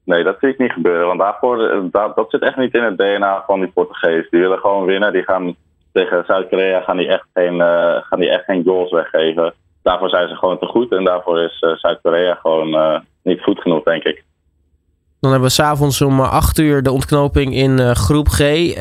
Nee, 0.04 0.24
dat 0.24 0.36
zie 0.40 0.48
ik 0.48 0.58
niet 0.58 0.72
gebeuren. 0.72 1.06
Want 1.06 1.20
daarvoor, 1.20 1.88
dat, 1.90 2.16
dat 2.16 2.30
zit 2.30 2.42
echt 2.42 2.56
niet 2.56 2.74
in 2.74 2.82
het 2.82 2.98
DNA 2.98 3.44
van 3.46 3.60
die 3.60 3.68
Portugees. 3.68 4.30
Die 4.30 4.40
willen 4.40 4.58
gewoon 4.58 4.84
winnen. 4.84 5.12
Die 5.12 5.22
gaan 5.22 5.56
tegen 5.92 6.24
Zuid-Korea 6.26 6.80
gaan 6.80 6.96
die 6.96 7.08
echt 7.08 7.26
geen, 7.34 7.60
gaan 8.02 8.20
die 8.20 8.30
echt 8.30 8.44
geen 8.44 8.64
goals 8.64 8.90
weggeven. 8.90 9.54
Daarvoor 9.82 10.08
zijn 10.08 10.28
ze 10.28 10.34
gewoon 10.34 10.58
te 10.58 10.66
goed. 10.66 10.90
En 10.92 11.04
daarvoor 11.04 11.40
is 11.40 11.58
Zuid-Korea 11.58 12.34
gewoon 12.34 13.02
niet 13.22 13.42
goed 13.42 13.60
genoeg, 13.60 13.82
denk 13.82 14.02
ik. 14.02 14.24
Dan 15.24 15.32
hebben 15.32 15.50
we 15.50 15.54
s'avonds 15.54 16.02
om 16.02 16.20
8 16.20 16.58
uur 16.58 16.82
de 16.82 16.92
ontknoping 16.92 17.54
in 17.54 17.80
uh, 17.80 17.90
groep 17.90 18.28
G. 18.28 18.40
Uh, 18.40 18.76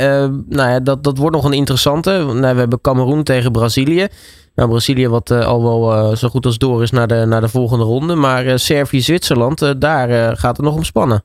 nou 0.49 0.69
ja, 0.69 0.79
dat, 0.79 1.03
dat 1.03 1.17
wordt 1.17 1.35
nog 1.35 1.45
een 1.45 1.53
interessante. 1.53 2.09
Nou, 2.09 2.53
we 2.53 2.59
hebben 2.59 2.81
Cameroen 2.81 3.23
tegen 3.23 3.51
Brazilië. 3.51 4.07
Nou, 4.55 4.69
Brazilië 4.69 5.07
wat 5.07 5.31
al 5.31 5.63
wel 5.63 6.15
zo 6.15 6.27
goed 6.27 6.45
als 6.45 6.57
door 6.57 6.81
is 6.81 6.91
naar 6.91 7.07
de, 7.07 7.25
naar 7.25 7.41
de 7.41 7.47
volgende 7.47 7.83
ronde. 7.83 8.15
Maar 8.15 8.59
Servië-Zwitserland, 8.59 9.81
daar 9.81 10.37
gaat 10.37 10.57
het 10.57 10.65
nog 10.65 10.75
om 10.75 10.83
spannen. 10.83 11.23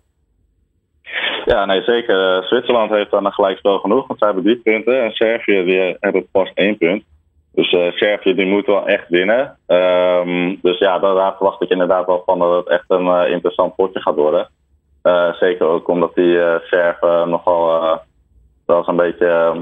Ja, 1.44 1.64
nee, 1.64 1.82
zeker. 1.82 2.44
Zwitserland 2.44 2.90
heeft 2.90 3.10
dan 3.10 3.24
een 3.24 3.32
gelijkspel 3.32 3.78
genoeg, 3.78 4.06
want 4.06 4.18
zij 4.18 4.28
hebben 4.28 4.44
drie 4.44 4.60
punten. 4.62 5.02
En 5.02 5.10
Servië 5.10 5.64
die 5.64 5.96
hebben 6.00 6.28
pas 6.30 6.50
één 6.54 6.76
punt. 6.76 7.02
Dus 7.52 7.68
Servië 7.94 8.34
die 8.34 8.46
moet 8.46 8.66
wel 8.66 8.86
echt 8.86 9.08
winnen. 9.08 9.56
Um, 9.66 10.58
dus 10.62 10.78
ja, 10.78 10.98
daar 10.98 11.34
verwacht 11.36 11.62
ik 11.62 11.70
inderdaad 11.70 12.06
wel 12.06 12.22
van 12.26 12.38
dat 12.38 12.56
het 12.56 12.68
echt 12.68 12.84
een 12.88 13.30
interessant 13.30 13.76
potje 13.76 14.00
gaat 14.00 14.14
worden. 14.14 14.48
Eh, 15.02 15.32
zeker 15.32 15.66
ook 15.66 15.88
omdat 15.88 16.14
die 16.14 16.32
uh, 16.32 16.54
Serven 16.62 17.28
nogal 17.28 17.82
uh, 17.82 17.98
wel 18.66 18.76
eens 18.76 18.86
een 18.86 18.96
beetje 18.96 19.54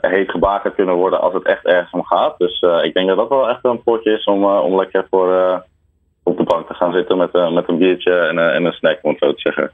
heet 0.00 0.30
gebakerd 0.30 0.74
kunnen 0.74 0.94
worden 0.94 1.20
als 1.20 1.34
het 1.34 1.46
echt 1.46 1.64
ergens 1.64 1.92
om 1.92 2.04
gaat. 2.04 2.38
Dus 2.38 2.64
ik 2.82 2.94
denk 2.94 3.08
dat 3.08 3.16
dat 3.16 3.28
wel 3.28 3.48
echt 3.48 3.64
een 3.64 3.82
potje 3.82 4.12
is 4.12 4.24
om, 4.24 4.44
om 4.44 4.76
lekker 4.76 5.06
voor, 5.10 5.62
op 6.22 6.36
de 6.36 6.42
bank 6.42 6.66
te 6.66 6.74
gaan 6.74 6.92
zitten 6.92 7.16
met, 7.16 7.32
met 7.32 7.68
een 7.68 7.78
biertje 7.78 8.12
en, 8.12 8.38
en 8.38 8.64
een 8.64 8.72
snack, 8.72 8.98
om 9.02 9.10
het 9.10 9.18
zo 9.18 9.32
te 9.32 9.40
zeggen. 9.40 9.70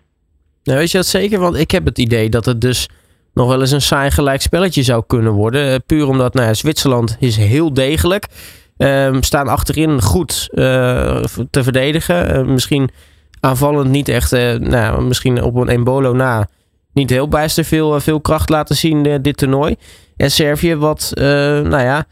Nou, 0.64 0.78
weet 0.78 0.90
je 0.90 0.96
dat 0.96 1.06
zeker? 1.06 1.40
Want 1.40 1.56
ik 1.56 1.70
heb 1.70 1.84
het 1.84 1.98
idee 1.98 2.28
dat 2.28 2.44
het 2.44 2.60
dus 2.60 2.88
nog 3.34 3.48
wel 3.48 3.60
eens 3.60 3.70
een 3.70 3.80
saai 3.80 4.10
gelijk 4.10 4.40
spelletje 4.40 4.82
zou 4.82 5.04
kunnen 5.06 5.32
worden. 5.32 5.84
puur 5.84 6.08
omdat 6.08 6.34
nou 6.34 6.54
Zwitserland 6.54 7.16
is 7.20 7.36
heel 7.36 7.72
degelijk. 7.72 8.26
Um, 8.76 9.22
staan 9.22 9.48
achterin 9.48 10.02
goed 10.02 10.48
te 11.50 11.62
verdedigen. 11.62 12.52
misschien 12.52 12.90
aanvallend 13.44 13.90
niet 13.90 14.08
echt, 14.08 14.32
uh, 14.32 14.54
nou, 14.54 15.02
misschien 15.02 15.42
op 15.42 15.54
een 15.54 15.68
Embolo 15.68 16.12
na, 16.12 16.46
niet 16.92 17.10
heel 17.10 17.28
bijster 17.28 17.64
veel, 17.64 17.94
eh, 17.94 18.00
veel 18.00 18.20
kracht 18.20 18.48
laten 18.48 18.74
zien 18.74 19.06
uh, 19.06 19.14
dit 19.22 19.36
toernooi. 19.36 19.76
En 20.16 20.30
Servië 20.30 20.76
wat, 20.76 21.12
nou 21.16 21.82
ja, 21.82 22.04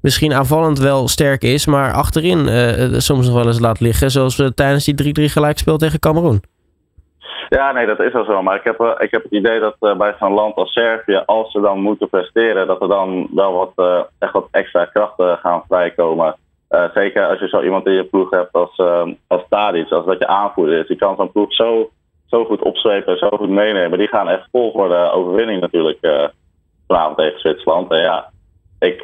misschien 0.00 0.32
aanvallend 0.32 0.78
wel 0.78 1.08
sterk 1.08 1.42
is, 1.42 1.66
maar 1.66 1.92
achterin 1.92 2.48
soms 3.00 3.26
nog 3.26 3.34
wel 3.34 3.46
eens 3.46 3.60
laat 3.60 3.80
liggen. 3.80 4.10
Zoals 4.10 4.36
we 4.36 4.54
tijdens 4.54 4.84
die 4.84 5.28
3-3 5.28 5.32
gelijkspel 5.32 5.76
tegen 5.76 5.98
Cameroen. 5.98 6.42
Ja, 7.48 7.72
nee, 7.72 7.86
dat 7.86 8.00
is 8.00 8.12
wel 8.12 8.24
zo. 8.24 8.42
Maar 8.42 8.56
ik 8.56 8.64
heb, 8.64 8.96
ik 8.98 9.10
heb 9.10 9.22
het 9.22 9.32
idee 9.32 9.60
dat 9.60 9.98
bij 9.98 10.14
zo'n 10.18 10.32
land 10.32 10.56
als 10.56 10.72
Servië, 10.72 11.22
als 11.26 11.50
ze 11.52 11.60
dan 11.60 11.80
moeten 11.80 12.08
presteren, 12.08 12.66
dat 12.66 12.82
er 12.82 12.88
dan 12.88 13.28
wel 13.34 13.52
wat, 13.52 14.06
echt 14.18 14.32
wat 14.32 14.48
extra 14.50 14.84
krachten 14.84 15.38
gaan 15.38 15.62
vrijkomen. 15.68 16.36
Uh, 16.70 16.84
zeker 16.94 17.26
als 17.26 17.38
je 17.40 17.48
zo 17.48 17.62
iemand 17.62 17.86
in 17.86 17.92
je 17.92 18.04
ploeg 18.04 18.30
hebt 18.30 18.52
als, 18.52 18.78
uh, 18.78 19.06
als 19.26 19.42
Tadic, 19.48 19.90
als 19.90 20.06
dat 20.06 20.18
je 20.18 20.26
aanvoerder 20.26 20.78
is. 20.78 20.86
Die 20.86 20.96
kan 20.96 21.16
zo'n 21.16 21.32
ploeg 21.32 21.54
zo, 21.54 21.90
zo 22.26 22.44
goed 22.44 22.62
opzwepen 22.62 23.12
en 23.12 23.18
zo 23.18 23.36
goed 23.36 23.48
meenemen. 23.48 23.98
Die 23.98 24.08
gaan 24.08 24.28
echt 24.28 24.48
vol 24.52 24.72
voor 24.72 24.88
de 24.88 25.10
overwinning 25.12 25.60
natuurlijk 25.60 25.98
uh, 26.00 26.24
vanavond 26.86 27.16
tegen 27.16 27.40
Zwitserland. 27.40 27.90
En 27.90 27.98
ja, 27.98 28.30
ik, 28.78 29.02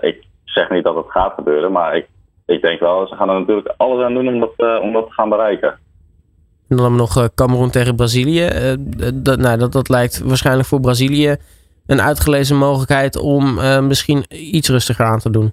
ik 0.00 0.24
zeg 0.44 0.70
niet 0.70 0.84
dat 0.84 0.96
het 0.96 1.04
gaat 1.08 1.34
gebeuren, 1.34 1.72
maar 1.72 1.96
ik, 1.96 2.06
ik 2.46 2.62
denk 2.62 2.80
wel, 2.80 3.06
ze 3.06 3.14
gaan 3.14 3.28
er 3.28 3.38
natuurlijk 3.38 3.74
alles 3.76 4.04
aan 4.04 4.14
doen 4.14 4.28
om 4.28 4.40
dat, 4.40 4.82
om 4.82 4.92
dat 4.92 5.06
te 5.06 5.12
gaan 5.12 5.28
bereiken. 5.28 5.78
En 6.68 6.76
dan 6.76 6.96
nog 6.96 7.34
Cameroen 7.34 7.70
tegen 7.70 7.96
Brazilië. 7.96 8.48
dat, 9.14 9.38
nou, 9.38 9.58
dat, 9.58 9.72
dat 9.72 9.88
lijkt 9.88 10.22
waarschijnlijk 10.24 10.68
voor 10.68 10.80
Brazilië 10.80 11.36
een 11.86 12.00
uitgelezen 12.00 12.56
mogelijkheid 12.56 13.18
om 13.18 13.54
misschien 13.86 14.24
iets 14.28 14.68
rustiger 14.68 15.04
aan 15.04 15.18
te 15.18 15.30
doen. 15.30 15.52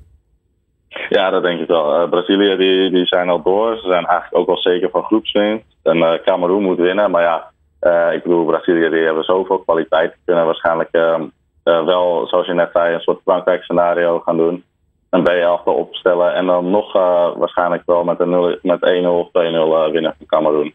Ja, 1.09 1.29
dat 1.29 1.43
denk 1.43 1.59
ik 1.59 1.67
wel. 1.67 2.01
Uh, 2.01 2.09
Brazilië 2.09 2.57
die, 2.57 2.89
die 2.91 3.05
zijn 3.05 3.29
al 3.29 3.41
door. 3.41 3.75
Ze 3.75 3.87
zijn 3.87 4.05
eigenlijk 4.05 4.35
ook 4.35 4.47
wel 4.47 4.57
zeker 4.57 4.89
van 4.89 5.03
groepswinst. 5.03 5.65
En 5.83 5.97
uh, 5.97 6.13
Cameroen 6.23 6.63
moet 6.63 6.77
winnen. 6.77 7.11
Maar 7.11 7.21
ja, 7.21 7.51
uh, 7.81 8.13
ik 8.13 8.23
bedoel, 8.23 8.45
Brazilië 8.45 8.89
die 8.89 9.03
hebben 9.03 9.23
zoveel 9.23 9.59
kwaliteit. 9.59 10.11
Die 10.11 10.21
kunnen 10.25 10.45
waarschijnlijk 10.45 10.89
ehm, 10.91 11.23
wel, 11.63 12.27
zoals 12.27 12.47
je 12.47 12.53
net 12.53 12.69
zei, 12.73 12.93
een 12.93 12.99
soort 12.99 13.21
Frankrijk 13.23 13.63
scenario 13.63 14.19
gaan 14.19 14.37
doen. 14.37 14.63
Een 15.09 15.23
B-elftal 15.23 15.73
opstellen. 15.73 16.33
En 16.33 16.45
dan 16.45 16.69
nog 16.69 16.93
waarschijnlijk 17.37 17.83
wel 17.85 18.03
met, 18.03 18.19
een 18.19 18.59
met 18.61 19.03
1-0 19.03 19.07
of 19.07 19.27
2-0 19.27 19.31
winnen 19.91 20.15
van 20.17 20.27
Cameroen. 20.27 20.73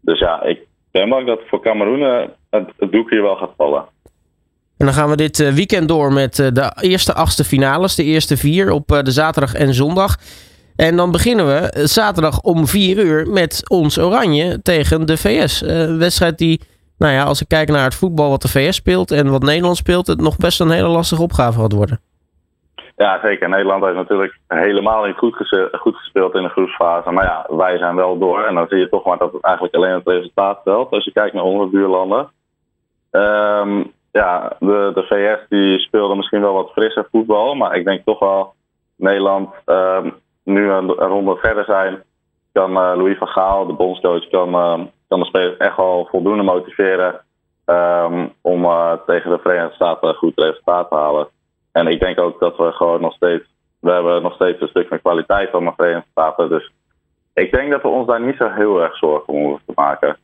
Dus 0.00 0.18
ja, 0.18 0.42
ik 0.42 0.66
ben 0.90 1.08
bang 1.08 1.26
dat 1.26 1.40
voor 1.46 1.60
Cameroen 1.60 2.30
het, 2.50 2.72
het 2.76 2.92
doek 2.92 3.10
hier 3.10 3.22
wel 3.22 3.36
gaat 3.36 3.54
vallen. 3.56 3.84
En 4.80 4.86
dan 4.86 4.94
gaan 4.94 5.08
we 5.08 5.16
dit 5.16 5.40
eh, 5.40 5.52
weekend 5.52 5.88
door 5.88 6.12
met 6.12 6.38
eh, 6.38 6.46
de 6.52 6.72
eerste 6.80 7.14
achtste 7.14 7.44
finales. 7.44 7.94
De 7.94 8.04
eerste 8.04 8.36
vier 8.36 8.70
op 8.70 8.90
eh, 8.90 9.02
de 9.02 9.10
zaterdag 9.10 9.54
en 9.54 9.74
zondag. 9.74 10.16
En 10.76 10.96
dan 10.96 11.10
beginnen 11.10 11.46
we 11.46 11.86
zaterdag 11.86 12.40
om 12.40 12.66
vier 12.66 12.98
uur 12.98 13.26
met 13.28 13.62
ons 13.70 13.98
Oranje 13.98 14.62
tegen 14.62 15.06
de 15.06 15.16
VS. 15.16 15.62
Een 15.62 15.98
wedstrijd 15.98 16.38
die, 16.38 16.60
nou 16.98 17.12
ja, 17.12 17.22
als 17.22 17.40
ik 17.40 17.48
kijk 17.48 17.68
naar 17.68 17.84
het 17.84 17.94
voetbal 17.94 18.30
wat 18.30 18.42
de 18.42 18.48
VS 18.48 18.76
speelt 18.76 19.10
en 19.10 19.30
wat 19.30 19.42
Nederland 19.42 19.76
speelt, 19.76 20.06
het 20.06 20.20
nog 20.20 20.36
best 20.36 20.60
een 20.60 20.70
hele 20.70 20.88
lastige 20.88 21.22
opgave 21.22 21.60
gaat 21.60 21.72
worden. 21.72 22.00
Ja, 22.96 23.20
zeker. 23.22 23.48
Nederland 23.48 23.84
heeft 23.84 23.96
natuurlijk 23.96 24.38
helemaal 24.48 25.04
niet 25.04 25.16
goed, 25.16 25.34
goed 25.72 25.96
gespeeld 25.96 26.34
in 26.34 26.42
de 26.42 26.48
groepsfase. 26.48 27.10
Maar 27.10 27.24
ja, 27.24 27.46
wij 27.56 27.78
zijn 27.78 27.94
wel 27.94 28.18
door. 28.18 28.44
En 28.44 28.54
dan 28.54 28.66
zie 28.68 28.78
je 28.78 28.88
toch 28.88 29.04
maar 29.04 29.18
dat 29.18 29.32
het 29.32 29.42
eigenlijk 29.42 29.74
alleen 29.74 29.94
het 29.94 30.06
resultaat 30.06 30.60
telt. 30.64 30.90
Als 30.90 31.04
je 31.04 31.12
kijkt 31.12 31.34
naar 31.34 31.44
onze 31.44 31.70
buurlanden. 31.70 32.28
Um, 33.10 33.92
ja, 34.12 34.56
de, 34.58 34.90
de 34.94 35.02
VS 35.02 35.48
die 35.48 35.78
speelde 35.78 36.14
misschien 36.14 36.40
wel 36.40 36.54
wat 36.54 36.72
frisser 36.72 37.08
voetbal. 37.10 37.54
Maar 37.54 37.76
ik 37.76 37.84
denk 37.84 38.04
toch 38.04 38.18
wel 38.18 38.54
Nederland 38.96 39.54
uh, 39.66 40.04
nu 40.44 40.70
een, 40.70 40.90
ronde 40.90 41.36
verder 41.36 41.64
zijn. 41.64 42.02
Kan 42.52 42.70
uh, 42.70 42.76
Louis 42.76 43.18
van 43.18 43.28
Gaal, 43.28 43.66
de 43.66 43.72
bondscoach, 43.72 44.28
kan, 44.28 44.48
uh, 44.48 44.86
kan 45.08 45.20
de 45.20 45.26
spelers 45.26 45.56
echt 45.56 45.76
wel 45.76 46.08
voldoende 46.10 46.42
motiveren. 46.42 47.20
Um, 47.66 48.32
om 48.40 48.64
uh, 48.64 48.92
tegen 49.06 49.30
de 49.30 49.38
Verenigde 49.38 49.74
Staten 49.74 50.14
goed 50.14 50.40
resultaat 50.40 50.88
te 50.88 50.94
halen. 50.94 51.28
En 51.72 51.86
ik 51.86 52.00
denk 52.00 52.20
ook 52.20 52.40
dat 52.40 52.56
we 52.56 52.72
gewoon 52.72 53.00
nog 53.00 53.14
steeds. 53.14 53.44
We 53.80 53.90
hebben 53.90 54.22
nog 54.22 54.34
steeds 54.34 54.60
een 54.60 54.68
stuk 54.68 54.90
meer 54.90 55.00
kwaliteit 55.00 55.50
van 55.50 55.64
de 55.64 55.72
Verenigde 55.76 56.08
Staten. 56.10 56.48
Dus 56.48 56.72
ik 57.34 57.52
denk 57.52 57.70
dat 57.70 57.82
we 57.82 57.88
ons 57.88 58.06
daar 58.06 58.20
niet 58.20 58.36
zo 58.36 58.48
heel 58.48 58.82
erg 58.82 58.96
zorgen 58.96 59.34
om 59.34 59.42
hoeven 59.42 59.66
te 59.66 59.72
maken. 59.74 60.16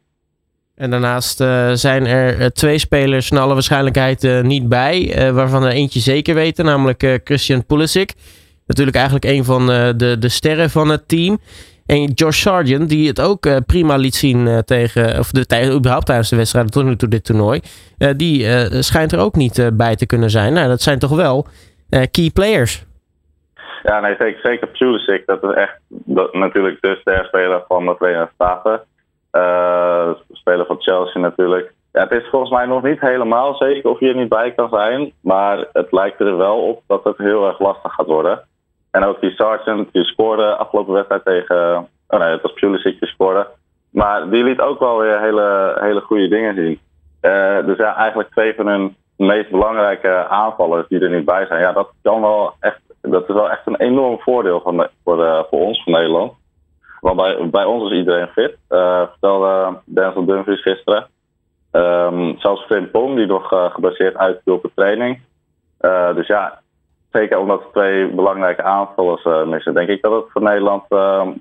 En 0.77 0.91
daarnaast 0.91 1.41
uh, 1.41 1.71
zijn 1.73 2.07
er 2.07 2.41
uh, 2.41 2.47
twee 2.47 2.79
spelers 2.79 3.31
naar 3.31 3.43
alle 3.43 3.53
waarschijnlijkheid 3.53 4.25
uh, 4.25 4.41
niet 4.41 4.69
bij. 4.69 5.13
waarvan 5.33 5.65
er 5.65 5.73
eentje 5.73 6.01
zeker 6.01 6.35
weten, 6.35 6.65
namelijk 6.65 7.21
Christian 7.25 7.67
Pulisic. 7.67 8.13
Natuurlijk 8.67 8.97
eigenlijk 8.97 9.25
een 9.25 9.45
van 9.45 9.67
de, 9.67 10.17
de 10.19 10.29
sterren 10.29 10.71
van 10.71 10.89
het 10.89 11.09
team. 11.09 11.39
En 11.87 12.05
Josh 12.05 12.41
Sargent, 12.41 12.89
die 12.89 13.09
het 13.09 13.21
ook 13.21 13.67
prima 13.67 13.97
liet 13.97 14.15
zien 14.15 14.63
tegen, 14.65 15.19
of 15.19 15.31
de, 15.31 15.73
überhaupt 15.75 16.07
tijdens 16.07 16.29
de 16.29 16.37
wedstrijd 16.37 16.73
tot 16.73 16.85
nu 16.85 16.97
toe 16.97 17.09
dit 17.09 17.25
toernooi. 17.25 17.61
die 18.17 18.47
schijnt 18.83 19.13
er 19.13 19.19
ook 19.19 19.35
niet 19.35 19.71
bij 19.73 19.97
te 19.97 20.07
kunnen 20.07 20.31
zijn. 20.31 20.53
Nou, 20.53 20.69
dat 20.69 20.83
zijn 20.83 20.99
toch 20.99 21.17
wel 21.17 21.47
key 22.11 22.31
players. 22.35 22.85
Ja, 23.83 24.01
nee, 24.01 24.15
zeker, 24.19 24.41
zeker 24.43 24.69
Pulisic. 24.69 25.27
Dat 25.27 25.43
is 25.43 25.55
echt 25.55 25.79
natuurlijk 26.33 26.81
de 26.81 26.97
sterspeler 27.01 27.63
van 27.69 27.87
de 27.87 27.95
Verenigde 27.99 28.31
Staten. 28.35 28.81
Uh, 29.37 30.11
speler 30.33 30.67
van 30.67 30.81
Chelsea 30.81 31.21
natuurlijk. 31.21 31.75
Het 31.93 32.11
is 32.11 32.29
volgens 32.31 32.51
mij 32.51 32.67
nog 32.67 32.83
niet 32.83 33.01
helemaal 33.01 33.55
zeker 33.55 33.91
of 33.91 34.01
je 34.01 34.09
er 34.09 34.17
niet 34.17 34.29
bij 34.29 34.53
kan 34.53 34.69
zijn. 34.69 35.13
Maar 35.21 35.67
het 35.73 35.93
lijkt 35.93 36.21
er 36.21 36.37
wel 36.37 36.59
op 36.59 36.83
dat 36.87 37.05
het 37.05 37.19
heel 37.19 37.47
erg 37.47 37.59
lastig 37.59 37.93
gaat 37.93 38.07
worden. 38.07 38.43
En 38.91 39.05
ook 39.05 39.21
die 39.21 39.31
Sargent, 39.31 39.93
die 39.93 40.05
scoorde 40.05 40.57
afgelopen 40.57 40.93
wedstrijd 40.95 41.25
tegen... 41.25 41.89
Oh 42.09 42.21
nee, 42.21 42.29
het 42.29 42.43
was 42.43 42.53
Pulisic 42.53 43.01
die 43.01 43.09
scoorde. 43.09 43.47
Maar 43.91 44.31
die 44.31 44.45
liet 44.45 44.61
ook 44.61 44.79
wel 44.79 44.99
weer 44.99 45.21
hele, 45.21 45.77
hele 45.81 46.01
goede 46.01 46.29
dingen 46.29 46.55
zien. 46.55 46.81
Uh, 47.23 47.67
dus 47.67 47.77
ja, 47.77 47.97
eigenlijk 47.97 48.31
twee 48.31 48.55
van 48.55 48.67
hun 48.67 48.97
meest 49.17 49.51
belangrijke 49.51 50.27
aanvallers 50.29 50.89
die 50.89 51.01
er 51.01 51.11
niet 51.11 51.25
bij 51.25 51.47
zijn. 51.47 51.61
Ja, 51.61 51.73
dat 51.73 51.91
kan 52.03 52.21
wel 52.21 52.55
echt... 52.61 52.81
Dat 53.01 53.29
is 53.29 53.35
wel 53.35 53.51
echt 53.51 53.67
een 53.67 53.77
enorm 53.77 54.21
voordeel 54.21 54.61
van 54.61 54.89
voor, 55.05 55.17
de, 55.17 55.47
voor 55.51 55.61
ons, 55.61 55.83
van 55.83 55.93
Nederland. 55.93 56.33
Want 57.07 57.19
bij, 57.19 57.51
bij 57.51 57.65
ons 57.65 57.91
is 57.91 57.99
iedereen 57.99 58.29
fit. 58.29 58.57
Uh, 58.71 59.03
vertelde 59.11 59.79
Denzel 59.85 60.25
Dumfries 60.25 60.63
gisteren. 60.63 61.07
Um, 61.73 62.39
zelfs 62.39 62.65
Finn 62.65 62.91
Pong, 62.91 63.17
die 63.17 63.27
nog 63.27 63.53
uh, 63.53 63.71
gebaseerd 63.71 64.17
uitviel 64.17 64.55
op 64.55 64.63
de 64.63 64.71
training. 64.75 65.21
Uh, 65.81 66.15
dus 66.15 66.27
ja, 66.27 66.61
zeker 67.13 67.39
omdat 67.39 67.61
we 67.61 67.69
twee 67.73 68.15
belangrijke 68.15 68.63
aanvallers 68.63 69.25
missen, 69.47 69.75
denk 69.75 69.89
ik 69.89 70.03
dat 70.03 70.13
het 70.13 70.25
voor 70.29 70.43
Nederland, 70.43 70.83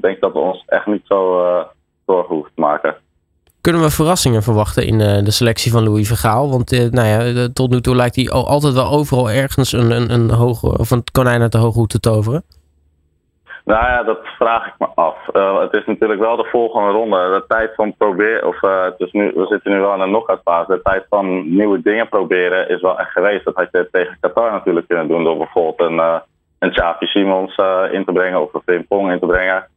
denk 0.02 0.22
dat 0.22 0.34
we 0.34 0.40
ons 0.40 0.64
echt 0.68 0.86
niet 0.86 1.04
zo 1.06 1.48
zorgen 2.06 2.36
hoeven 2.36 2.52
te 2.56 2.62
maken. 2.62 2.96
kunnen 3.62 3.82
we 3.82 3.90
verrassingen 3.90 4.44
verwachten 4.44 4.86
in 4.86 4.98
de 4.98 5.32
selectie 5.32 5.72
van 5.72 5.84
Louis 5.84 6.08
Vergaal? 6.08 6.50
Want 6.50 6.92
nou 6.92 7.08
ja, 7.08 7.48
tot 7.54 7.70
nu 7.70 7.82
toe 7.82 7.96
lijkt 7.96 8.16
hij 8.16 8.30
altijd 8.30 8.74
wel 8.74 8.90
overal 8.90 9.30
ergens 9.30 9.72
een, 9.72 9.92
een, 9.92 10.12
een, 10.12 10.30
hoge, 10.30 10.78
of 10.78 10.92
een 10.92 11.04
konijn 11.12 11.42
uit 11.42 11.52
de 11.52 11.58
hoge 11.58 11.80
hoed 11.80 11.90
te 11.90 12.00
toveren. 12.00 12.44
Nou 13.66 13.86
ja, 13.86 14.04
dat 14.04 14.20
vraag 14.24 14.68
ik 14.68 14.74
me 14.78 14.88
af. 14.96 15.18
Uh, 15.34 15.60
het 15.60 15.74
is 15.74 15.86
natuurlijk 15.86 16.20
wel 16.20 16.36
de 16.36 16.50
volgende 16.52 16.92
ronde. 16.92 17.18
De 17.18 17.44
tijd 17.48 17.76
van 17.76 17.96
proberen, 17.98 18.48
of 18.48 18.62
uh, 18.62 18.84
het 18.84 18.96
is 18.98 19.12
nu, 19.12 19.32
we 19.36 19.46
zitten 19.46 19.72
nu 19.72 19.80
wel 19.80 19.94
in 19.94 20.00
een 20.00 20.08
knock-out 20.08 20.42
fase. 20.44 20.72
De 20.72 20.82
tijd 20.82 21.06
van 21.10 21.56
nieuwe 21.56 21.82
dingen 21.82 22.10
proberen 22.10 22.70
is 22.70 22.82
wel 22.82 23.00
echt 23.00 23.12
geweest. 23.12 23.46
Dat 23.46 23.56
had 23.56 23.68
je 23.72 23.88
tegen 23.92 24.18
Qatar 24.20 24.52
natuurlijk 24.52 24.88
kunnen 24.88 25.08
doen 25.08 25.24
door 25.24 25.38
bijvoorbeeld 25.38 25.90
een, 25.90 25.96
uh, 25.96 26.20
een 26.60 26.72
Xavi 26.72 27.06
Simons 27.06 27.58
in 27.92 28.06
te 28.06 28.12
brengen 28.14 28.42
of 28.42 28.54
een 28.54 28.62
Frimpong 28.66 29.12
in 29.12 29.20
te 29.20 29.26
brengen. 29.26 29.68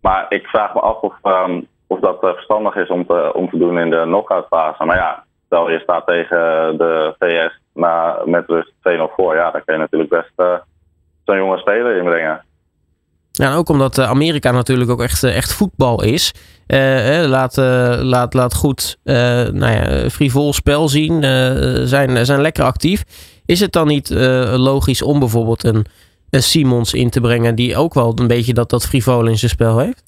Maar 0.00 0.26
ik 0.28 0.46
vraag 0.46 0.74
me 0.74 0.80
af 0.80 1.00
of, 1.00 1.14
um, 1.22 1.66
of 1.86 2.00
dat 2.00 2.18
verstandig 2.20 2.76
is 2.76 2.88
om 2.88 3.06
te, 3.06 3.34
om 3.34 3.50
te 3.50 3.58
doen 3.58 3.78
in 3.78 3.90
de 3.90 4.02
knock-out 4.02 4.46
fase. 4.46 4.84
Maar 4.84 4.96
ja, 4.96 5.24
stel 5.46 5.70
je 5.70 5.78
staat 5.78 6.06
tegen 6.06 6.78
de 6.78 7.14
VS 7.18 7.60
na, 7.74 8.18
met 8.24 8.44
rust 8.46 8.72
2-0 8.88 9.14
voor. 9.16 9.34
Ja, 9.34 9.50
dan 9.50 9.64
kun 9.64 9.74
je 9.74 9.80
natuurlijk 9.80 10.10
best 10.10 10.32
zo'n 11.24 11.36
jonge 11.36 11.58
speler 11.58 11.96
inbrengen. 11.96 12.44
En 13.40 13.52
ook 13.52 13.68
omdat 13.68 13.98
eh, 13.98 14.10
Amerika 14.10 14.50
natuurlijk 14.50 14.90
ook 14.90 15.02
echt, 15.02 15.22
eh, 15.22 15.36
echt 15.36 15.54
voetbal 15.54 16.02
is. 16.02 16.34
Uh, 16.66 17.24
laat, 17.26 17.56
laat, 18.02 18.34
laat 18.34 18.54
goed 18.54 18.98
nou 19.52 19.72
ja, 19.72 20.08
frivol 20.08 20.52
spel 20.52 20.88
zien. 20.88 21.22
zijn, 21.86 22.26
zijn 22.26 22.40
lekker 22.40 22.64
actief. 22.64 23.02
Is 23.46 23.60
het 23.60 23.72
dan 23.72 23.86
niet 23.86 24.10
logisch 24.56 25.02
om 25.02 25.18
bijvoorbeeld 25.18 25.64
een, 25.64 25.86
een 26.30 26.42
Simons 26.42 26.94
in 26.94 27.10
te 27.10 27.20
brengen... 27.20 27.54
die 27.54 27.76
ook 27.76 27.94
wel 27.94 28.12
een 28.16 28.26
beetje 28.26 28.54
dat, 28.54 28.70
dat 28.70 28.86
frivol 28.86 29.26
in 29.26 29.36
zijn 29.36 29.50
spel 29.50 29.78
heeft? 29.78 30.02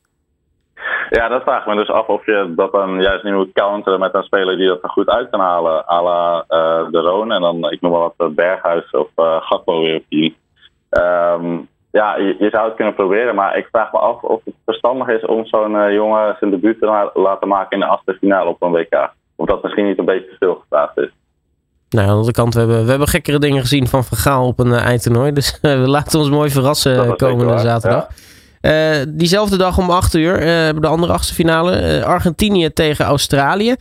Ja, 1.10 1.28
dat 1.28 1.42
vraag 1.42 1.60
ik 1.60 1.66
me 1.66 1.74
dus 1.74 1.90
af 1.90 2.06
of 2.06 2.26
je 2.26 2.52
dat 2.56 2.72
dan 2.72 3.00
juist 3.00 3.24
niet 3.24 3.34
moet 3.34 3.52
counteren 3.52 4.00
met 4.00 4.14
een 4.14 4.22
speler 4.22 4.56
die 4.56 4.68
dat 4.68 4.82
er 4.82 4.88
goed 4.88 5.08
uit 5.08 5.30
kan 5.30 5.40
halen. 5.40 5.84
à 5.88 6.02
la 6.02 6.44
De 6.90 6.98
Roon 6.98 7.32
en 7.32 7.40
dan, 7.40 7.70
ik 7.70 7.80
noem 7.80 7.92
maar 7.92 8.12
wat, 8.16 8.34
Berghuis 8.34 8.90
of 8.90 9.08
uh, 9.16 9.36
Gakpo 9.40 9.80
weer 9.80 9.96
op 9.96 10.04
die. 10.08 10.36
Um, 10.90 11.68
ja, 11.94 12.16
je, 12.16 12.48
zou 12.50 12.66
het 12.66 12.74
kunnen 12.74 12.94
proberen, 12.94 13.34
maar 13.34 13.56
ik 13.56 13.68
vraag 13.70 13.92
me 13.92 13.98
af 13.98 14.22
of 14.22 14.40
het 14.44 14.54
verstandig 14.64 15.08
is 15.08 15.24
om 15.26 15.46
zo'n 15.46 15.74
uh, 15.74 15.92
jongen 15.92 16.36
zijn 16.38 16.50
debuut 16.50 16.80
te 16.80 17.10
laten 17.14 17.48
maken 17.48 17.70
in 17.70 17.80
de 17.80 17.86
achtste 17.86 18.16
finale 18.20 18.50
op 18.50 18.62
een 18.62 18.70
WK. 18.70 19.12
Of 19.36 19.46
dat 19.46 19.62
misschien 19.62 19.86
niet 19.86 19.98
een 19.98 20.04
beetje 20.04 20.28
te 20.28 20.36
veel 20.38 20.54
gevraagd 20.54 20.98
is. 20.98 21.10
Nou, 21.88 22.02
aan 22.02 22.12
de 22.12 22.18
andere 22.18 22.32
kant, 22.32 22.54
we 22.54 22.60
hebben, 22.60 22.84
we 22.84 22.90
hebben 22.90 23.08
gekkere 23.08 23.38
dingen 23.38 23.60
gezien 23.60 23.86
van 23.86 24.04
Vergaal 24.04 24.46
op 24.46 24.58
een 24.58 24.66
uh, 24.66 24.84
eindtoernooi. 24.86 25.32
Dus 25.32 25.58
we 25.62 25.68
laten 25.68 26.18
ons 26.18 26.30
mooi 26.30 26.50
verrassen 26.50 27.16
komende 27.16 27.58
zaterdag. 27.58 28.06
diezelfde 29.08 29.56
dag 29.56 29.78
om 29.78 29.90
8 29.90 30.14
uur 30.14 30.40
hebben 30.40 30.82
de 30.82 30.88
andere 30.88 31.12
achtste 31.12 31.34
finale. 31.34 32.04
Argentinië 32.04 32.72
tegen 32.72 33.04
Australië. 33.04 33.74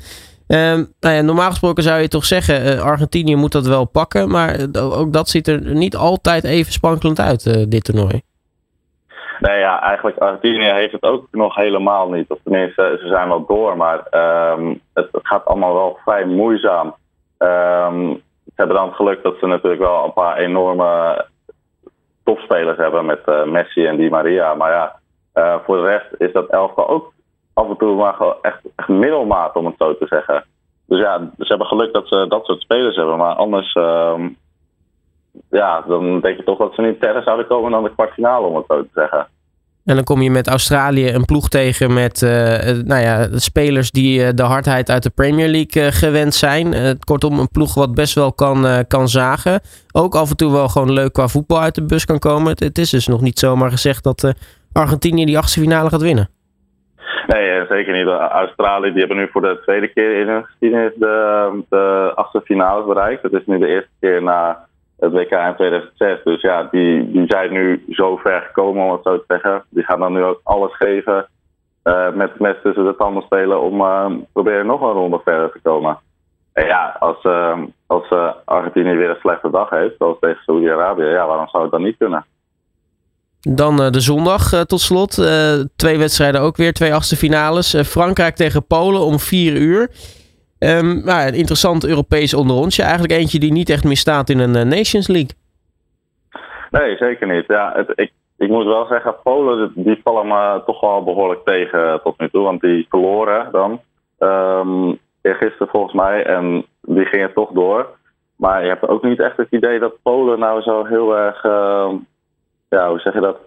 Um, 0.54 0.94
nou 1.00 1.16
ja, 1.16 1.22
normaal 1.22 1.50
gesproken 1.50 1.84
zou 1.84 2.02
je 2.02 2.08
toch 2.08 2.26
zeggen, 2.26 2.66
uh, 2.66 2.82
Argentinië 2.82 3.36
moet 3.36 3.52
dat 3.52 3.68
wel 3.68 3.86
pakken. 3.86 4.30
Maar 4.30 4.56
ook 4.74 5.14
dat 5.14 5.30
ziet 5.30 5.48
er 5.48 5.62
niet 5.62 5.96
altijd 5.96 6.44
even 6.44 6.72
sprankelend 6.72 7.20
uit, 7.20 7.46
uh, 7.46 7.66
dit 7.68 7.84
toernooi. 7.84 8.22
Nee, 9.40 9.60
ja, 9.60 9.82
eigenlijk 9.82 10.18
Argentinië 10.18 10.72
heeft 10.72 10.92
het 10.92 11.04
ook 11.04 11.28
nog 11.32 11.56
helemaal 11.56 12.10
niet. 12.10 12.30
Of 12.30 12.38
tenminste, 12.44 12.98
ze 13.02 13.08
zijn 13.08 13.28
wel 13.28 13.46
door, 13.46 13.78
maar 13.78 14.00
um, 14.58 14.82
het, 14.94 15.08
gaat 15.12 15.46
allemaal 15.46 15.74
wel 15.74 16.00
vrij 16.04 16.26
moeizaam. 16.26 16.96
Um, 17.38 18.22
ze 18.46 18.54
hebben 18.56 18.76
dan 18.76 18.88
het 18.88 18.96
geluk 18.96 19.24
dat 19.24 19.36
ze 19.40 19.46
natuurlijk 19.46 19.82
wel 19.82 20.06
een 20.06 20.14
paar 20.14 20.38
enorme 20.38 21.26
topspelers 22.24 22.78
hebben 22.78 23.06
met 23.06 23.46
Messi 23.46 23.86
en 23.86 23.98
Di 23.98 24.10
Maria. 24.10 24.54
Maar 24.54 24.72
ja, 24.72 24.96
voor 25.66 25.78
de 25.78 25.84
rest 25.84 26.08
is 26.18 26.32
dat 26.32 26.50
elftal 26.50 26.88
ook 26.88 27.13
af 27.54 27.70
en 27.70 27.78
toe 27.78 27.96
maar 27.96 28.14
gewoon 28.14 28.36
echt, 28.42 28.60
echt 28.76 28.90
om 29.56 29.66
het 29.66 29.76
zo 29.78 29.98
te 29.98 30.06
zeggen. 30.10 30.46
Dus 30.86 31.00
ja, 31.00 31.32
ze 31.38 31.46
hebben 31.48 31.68
geluk 31.68 31.94
dat 31.94 32.08
ze 32.08 32.26
dat 32.28 32.46
soort 32.46 32.62
spelers 32.62 32.96
hebben. 32.96 33.18
Maar 33.18 33.36
anders, 33.36 33.76
uh, 33.76 34.20
ja, 35.50 35.84
dan 35.88 36.20
denk 36.20 36.38
je 36.38 36.44
toch 36.44 36.58
dat 36.58 36.74
ze 36.74 36.82
niet 36.82 36.98
verder 37.00 37.24
zouden 37.24 37.48
komen 37.48 37.72
dan 37.72 37.84
de 37.84 37.94
kwartfinale, 37.94 38.48
om 38.48 38.56
het 38.56 38.66
zo 38.68 38.82
te 38.82 38.90
zeggen. 38.94 39.28
En 39.86 39.96
dan 39.96 40.04
kom 40.04 40.22
je 40.22 40.32
met 40.32 40.48
Australië 40.48 41.14
een 41.14 41.26
ploeg 41.26 41.50
tegen 41.50 41.94
met 41.94 42.22
uh, 42.22 42.30
nou 42.84 43.02
ja, 43.02 43.28
spelers 43.32 43.92
die 43.92 44.20
uh, 44.20 44.30
de 44.34 44.44
hardheid 44.44 44.90
uit 44.90 45.04
de 45.04 45.10
Premier 45.10 45.48
League 45.48 45.92
gewend 45.92 46.34
zijn. 46.34 46.98
kortom, 47.00 47.40
een 47.40 47.52
ploeg 47.52 47.74
wat 47.74 47.94
best 47.94 48.16
wel 48.16 48.34
kan, 48.34 48.86
kan 48.88 49.10
zagen. 49.10 49.62
Ook 49.92 50.16
af 50.16 50.30
en 50.30 50.36
toe 50.36 50.52
wel 50.52 50.68
gewoon 50.68 50.92
leuk 50.92 51.14
qua 51.14 51.28
voetbal 51.28 51.60
uit 51.60 51.76
de 51.76 51.86
bus 51.86 52.06
kan 52.06 52.20
komen. 52.20 52.50
Het, 52.50 52.60
het 52.60 52.78
is 52.78 52.90
dus 52.90 53.08
nog 53.08 53.22
niet 53.22 53.40
zomaar 53.40 53.72
gezegd 53.72 54.04
dat 54.04 54.34
Argentinië 54.74 55.26
die 55.26 55.38
achtste 55.38 55.60
finale 55.60 55.90
gaat 55.90 56.02
winnen. 56.02 56.30
Nee, 57.28 57.50
eh, 57.50 57.68
zeker 57.70 57.94
niet. 57.94 58.08
Australië 58.08 58.92
die 58.92 59.00
hebben 59.00 59.18
nu 59.18 59.28
voor 59.32 59.42
de 59.42 59.60
tweede 59.62 59.88
keer 59.88 60.20
in 60.20 60.28
hun 60.28 60.46
geschiedenis 60.46 60.92
de, 60.96 61.64
de 61.70 62.12
achtste 62.16 62.84
bereikt. 62.88 63.22
Dat 63.22 63.34
is 63.34 63.46
nu 63.46 63.58
de 63.58 63.68
eerste 63.68 63.90
keer 64.00 64.24
na 64.24 64.66
het 65.00 65.12
WK 65.12 65.32
in 65.32 65.56
2006. 65.56 66.24
Dus 66.24 66.42
ja, 66.42 66.68
die, 66.72 67.12
die 67.12 67.26
zijn 67.28 67.52
nu 67.52 67.86
zo 67.90 68.18
ver 68.18 68.42
gekomen, 68.42 68.84
om 68.84 68.92
het 68.92 69.04
zo 69.04 69.18
te 69.18 69.24
zeggen. 69.28 69.64
Die 69.70 69.84
gaan 69.84 70.00
dan 70.00 70.14
nu 70.14 70.24
ook 70.24 70.40
alles 70.44 70.76
geven 70.76 71.28
uh, 71.84 72.14
met 72.14 72.40
mes 72.40 72.56
tussen 72.64 72.86
de 72.86 72.96
tanden 72.96 73.24
spelen 73.24 73.62
om 73.62 73.82
uh, 73.82 74.12
proberen 74.34 74.66
nog 74.66 74.82
een 74.82 74.92
ronde 74.92 75.22
verder 75.24 75.52
te 75.52 75.60
komen. 75.64 75.98
En 76.54 76.66
ja, 76.66 76.96
als, 77.00 77.24
uh, 77.24 77.58
als 77.88 78.10
Argentinië 78.46 78.96
weer 78.96 79.10
een 79.10 79.16
slechte 79.20 79.50
dag 79.50 79.70
heeft, 79.70 79.96
zoals 79.98 80.20
tegen 80.20 80.44
Saudi-Arabië, 80.44 81.04
ja, 81.04 81.28
waarom 81.28 81.48
zou 81.48 81.64
het 81.64 81.72
dan 81.72 81.84
niet 81.84 81.98
kunnen? 81.98 82.26
Dan 83.50 83.82
uh, 83.82 83.90
de 83.90 84.00
zondag 84.00 84.54
uh, 84.54 84.62
tot 84.62 84.80
slot. 84.80 85.18
Uh, 85.18 85.54
twee 85.76 85.98
wedstrijden 85.98 86.42
ook 86.42 86.58
weer, 86.58 86.74
twee 86.74 86.94
achtste 86.94 87.16
finales. 87.16 87.82
Frankrijk 87.86 88.36
tegen 88.36 88.68
Polen 88.68 89.02
om 89.02 89.20
vier 89.20 89.56
uur. 89.56 89.90
Um, 90.60 91.04
nou, 91.06 91.28
een 91.28 91.34
interessant 91.34 91.86
Europees 91.86 92.34
onderrondje. 92.34 92.82
Eigenlijk 92.82 93.14
eentje 93.14 93.40
die 93.40 93.52
niet 93.52 93.70
echt 93.70 93.84
meer 93.84 93.98
staat 93.98 94.30
in 94.30 94.40
een 94.40 94.68
Nations 94.68 95.08
League. 95.08 95.32
Nee, 96.72 96.98
zeker 96.98 97.28
niet. 97.28 97.44
Ja, 97.48 97.72
het, 97.76 97.92
ik, 97.96 98.12
ik 98.38 98.50
moet 98.50 98.66
wel 98.66 98.86
zeggen, 98.86 99.16
Polen 99.24 99.72
die 99.76 100.00
vallen 100.04 100.28
me 100.28 100.62
toch 100.66 100.82
wel 100.82 101.04
behoorlijk 101.04 101.46
tegen 101.46 102.02
tot 102.04 102.20
nu 102.20 102.30
toe. 102.30 102.44
Want 102.44 102.62
die 102.62 102.86
verloren 102.90 103.52
dan 103.52 103.80
um, 104.20 105.00
gisteren 105.22 105.68
volgens 105.68 105.94
mij. 105.94 106.26
En 106.26 106.66
die 106.82 107.06
gingen 107.06 107.34
toch 107.34 107.52
door. 107.52 107.88
Maar 108.36 108.64
je 108.64 108.70
hebt 108.70 108.88
ook 108.88 109.04
niet 109.04 109.20
echt 109.20 109.38
het 109.38 109.52
idee 109.52 109.80
dat 109.80 110.02
Polen 110.02 110.40
nou 110.40 110.62
zo 110.62 110.86
heel 110.86 111.18
erg 111.18 111.44
ehm, 111.44 111.96
ja, 112.74 112.90
hoe 112.90 113.00
zeg 113.00 113.14
je 113.14 113.20
dat? 113.20 113.38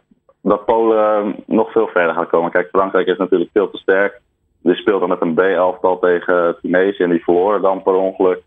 Dat 0.43 0.65
Polen 0.65 1.37
nog 1.47 1.73
veel 1.73 1.87
verder 1.87 2.15
gaat 2.15 2.29
komen. 2.29 2.51
Kijk, 2.51 2.69
Frankrijk 2.69 3.07
is 3.07 3.19
natuurlijk 3.19 3.51
veel 3.53 3.71
te 3.71 3.79
sterk. 3.79 4.21
Die 4.63 4.75
speelde 4.75 5.07
met 5.07 5.21
een 5.21 5.35
B-elftal 5.35 5.99
tegen 5.99 6.57
Tunesië 6.63 7.03
en 7.03 7.11
die 7.11 7.25
verloren 7.25 7.63
dan 7.63 7.83
per 7.83 7.93
ongeluk. 7.93 8.43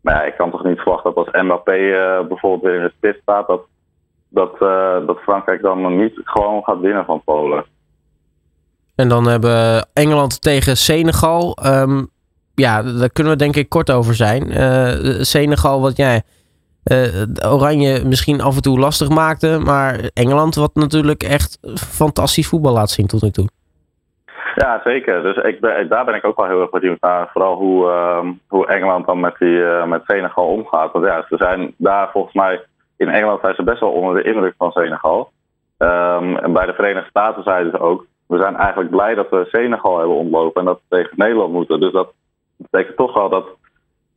Maar 0.00 0.26
ik 0.26 0.34
kan 0.36 0.50
toch 0.50 0.64
niet 0.64 0.78
verwachten 0.78 1.14
dat 1.14 1.26
als 1.26 1.42
Mbappé 1.42 1.76
uh, 1.76 2.26
bijvoorbeeld 2.26 2.62
weer 2.62 2.74
in 2.74 2.82
het 2.82 2.92
spits 2.96 3.18
staat, 3.22 3.46
dat, 3.46 3.60
dat, 4.28 4.52
uh, 4.60 5.06
dat 5.06 5.18
Frankrijk 5.18 5.62
dan 5.62 5.96
niet 5.96 6.20
gewoon 6.24 6.62
gaat 6.64 6.80
winnen 6.80 7.04
van 7.04 7.22
Polen. 7.24 7.64
En 8.94 9.08
dan 9.08 9.28
hebben 9.28 9.88
Engeland 9.92 10.42
tegen 10.42 10.76
Senegal. 10.76 11.58
Um, 11.66 12.08
ja, 12.54 12.82
daar 12.82 13.10
kunnen 13.10 13.32
we 13.32 13.38
denk 13.38 13.56
ik 13.56 13.68
kort 13.68 13.90
over 13.90 14.14
zijn. 14.14 14.50
Uh, 14.50 15.20
Senegal, 15.20 15.80
wat 15.80 15.96
jij 15.96 16.22
Oranje 17.46 18.04
misschien 18.04 18.40
af 18.40 18.56
en 18.56 18.62
toe 18.62 18.78
lastig 18.78 19.08
maakte. 19.08 19.58
Maar 19.64 20.10
Engeland 20.14 20.54
wat 20.54 20.74
natuurlijk 20.74 21.22
echt 21.22 21.58
fantastisch 21.74 22.48
voetbal 22.48 22.72
laat 22.72 22.90
zien 22.90 23.06
tot 23.06 23.22
nu 23.22 23.30
toe. 23.30 23.48
Ja, 24.54 24.80
zeker. 24.84 25.22
Dus 25.22 25.36
ik 25.36 25.60
daar 25.88 26.04
ben 26.04 26.14
ik 26.14 26.24
ook 26.24 26.36
wel 26.36 26.46
heel 26.46 26.60
erg 26.60 26.70
benieuwd 26.70 27.00
naar. 27.00 27.28
Vooral 27.32 27.56
hoe, 27.56 27.86
uh, 27.86 28.30
hoe 28.48 28.66
Engeland 28.66 29.06
dan 29.06 29.20
met, 29.20 29.34
die, 29.38 29.48
uh, 29.48 29.84
met 29.84 30.02
Senegal 30.06 30.46
omgaat. 30.46 30.92
Want 30.92 31.04
ja, 31.04 31.24
ze 31.28 31.36
zijn 31.36 31.74
daar 31.76 32.10
volgens 32.10 32.34
mij... 32.34 32.64
In 32.96 33.08
Engeland 33.08 33.40
zijn 33.40 33.54
ze 33.54 33.62
best 33.62 33.80
wel 33.80 33.90
onder 33.90 34.14
de 34.14 34.28
indruk 34.28 34.54
van 34.58 34.72
Senegal. 34.72 35.30
Um, 35.78 36.36
en 36.36 36.52
bij 36.52 36.66
de 36.66 36.72
Verenigde 36.72 37.08
Staten 37.08 37.42
zeiden 37.42 37.72
ze 37.72 37.80
ook... 37.80 38.06
We 38.26 38.38
zijn 38.38 38.56
eigenlijk 38.56 38.90
blij 38.90 39.14
dat 39.14 39.30
we 39.30 39.46
Senegal 39.48 39.98
hebben 39.98 40.16
ontlopen 40.16 40.60
en 40.60 40.66
dat 40.66 40.80
we 40.88 40.96
tegen 40.96 41.16
Nederland 41.16 41.52
moeten. 41.52 41.80
Dus 41.80 41.92
dat 41.92 42.12
betekent 42.56 42.96
toch 42.96 43.14
wel 43.14 43.28
dat 43.28 43.46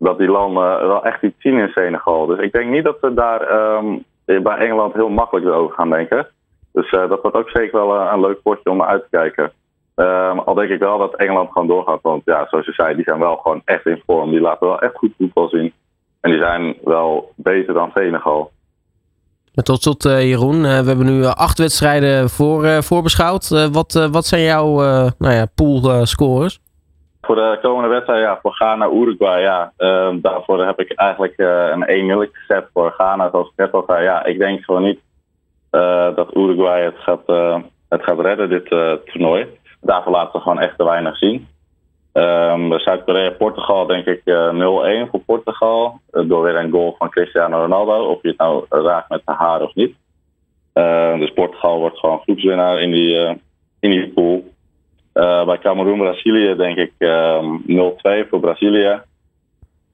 dat 0.01 0.17
die 0.17 0.27
landen 0.27 0.87
wel 0.87 1.05
echt 1.05 1.21
iets 1.21 1.41
zien 1.41 1.57
in 1.57 1.67
Senegal. 1.69 2.25
Dus 2.25 2.39
ik 2.39 2.51
denk 2.51 2.69
niet 2.69 2.83
dat 2.83 2.97
we 3.01 3.13
daar 3.13 3.75
um, 3.75 4.03
bij 4.25 4.57
Engeland 4.57 4.93
heel 4.93 5.09
makkelijk 5.09 5.47
over 5.47 5.75
gaan 5.75 5.89
denken. 5.89 6.27
Dus 6.71 6.91
uh, 6.91 7.09
dat 7.09 7.21
wordt 7.21 7.37
ook 7.37 7.49
zeker 7.49 7.77
wel 7.77 7.95
uh, 7.95 8.11
een 8.13 8.19
leuk 8.19 8.41
potje 8.41 8.69
om 8.69 8.83
uit 8.83 9.01
te 9.01 9.17
kijken. 9.17 9.51
Um, 9.95 10.39
al 10.39 10.53
denk 10.53 10.69
ik 10.69 10.79
wel 10.79 10.97
dat 10.97 11.15
Engeland 11.15 11.51
gewoon 11.51 11.67
doorgaat. 11.67 11.99
Want 12.01 12.21
ja, 12.25 12.47
zoals 12.49 12.65
je 12.65 12.71
zei, 12.71 12.95
die 12.95 13.03
zijn 13.03 13.19
wel 13.19 13.35
gewoon 13.35 13.61
echt 13.65 13.85
in 13.85 14.03
vorm. 14.05 14.29
Die 14.29 14.41
laten 14.41 14.67
wel 14.67 14.79
echt 14.79 14.95
goed 14.95 15.13
voetbal 15.17 15.49
zien. 15.49 15.73
En 16.21 16.31
die 16.31 16.39
zijn 16.39 16.75
wel 16.83 17.31
beter 17.35 17.73
dan 17.73 17.91
Senegal. 17.93 18.51
Tot 19.53 19.81
slot, 19.81 20.05
uh, 20.05 20.29
Jeroen. 20.29 20.61
we 20.61 20.67
hebben 20.67 21.05
nu 21.05 21.25
acht 21.25 21.57
wedstrijden 21.57 22.29
voor, 22.29 22.83
voorbeschouwd. 22.83 23.69
wat, 23.71 24.09
wat 24.11 24.25
zijn 24.25 24.41
jouw 24.41 24.75
nou 25.17 25.33
ja, 25.33 25.45
poolscores? 25.55 26.60
Voor 27.31 27.39
de 27.41 27.59
komende 27.61 27.89
wedstrijd, 27.89 28.21
ja, 28.21 28.39
voor 28.41 28.53
Ghana, 28.53 28.89
Uruguay, 28.89 29.41
ja. 29.41 29.71
Uh, 29.77 30.09
daarvoor 30.21 30.65
heb 30.65 30.79
ik 30.79 30.91
eigenlijk 30.91 31.33
uh, 31.37 31.75
een 31.87 32.27
1-0 32.27 32.31
gezet 32.31 32.69
voor 32.73 32.91
Ghana, 32.91 33.29
zoals 33.29 33.47
ik 33.47 33.53
net 33.55 33.71
al 33.71 33.83
zei. 33.87 34.03
Ja, 34.03 34.25
ik 34.25 34.37
denk 34.37 34.63
gewoon 34.63 34.83
niet 34.83 34.99
uh, 35.71 36.15
dat 36.15 36.35
Uruguay 36.35 36.83
het 36.83 36.97
gaat, 36.97 37.27
het 37.89 38.03
gaat 38.03 38.19
redden, 38.19 38.49
dit 38.49 38.67
toernooi. 39.05 39.47
Daarvoor 39.81 40.11
laten 40.11 40.31
we 40.31 40.39
gewoon 40.39 40.59
echt 40.59 40.77
te 40.77 40.83
weinig 40.83 41.17
zien. 41.17 41.47
Ehm, 42.13 42.79
Zuid-Korea-Portugal 42.79 43.85
denk 43.85 44.05
ik 44.05 44.21
0-1 44.25 45.09
voor 45.11 45.19
Portugal. 45.25 45.99
door 46.11 46.43
weer 46.43 46.55
een 46.55 46.71
goal 46.71 46.95
van 46.97 47.09
Cristiano 47.09 47.61
Ronaldo. 47.61 48.05
Of 48.05 48.21
je 48.21 48.27
het 48.27 48.37
nou 48.37 48.65
raakt 48.69 49.09
met 49.09 49.21
de 49.25 49.33
haar 49.33 49.61
of 49.61 49.75
niet. 49.75 49.95
Ehm, 50.73 51.19
dus 51.19 51.33
Portugal 51.33 51.79
wordt 51.79 51.99
gewoon 51.99 52.19
groepswinnaar 52.19 52.81
in 52.81 52.91
die, 52.91 53.41
in 53.79 53.89
die 53.89 54.11
pool. 54.13 54.50
Bij 55.13 55.57
Cameroen-Brazilië 55.61 56.55
denk 56.55 56.77
ik 56.77 56.91
0-2 58.25 58.29
voor 58.29 58.39
Brazilië. 58.39 59.01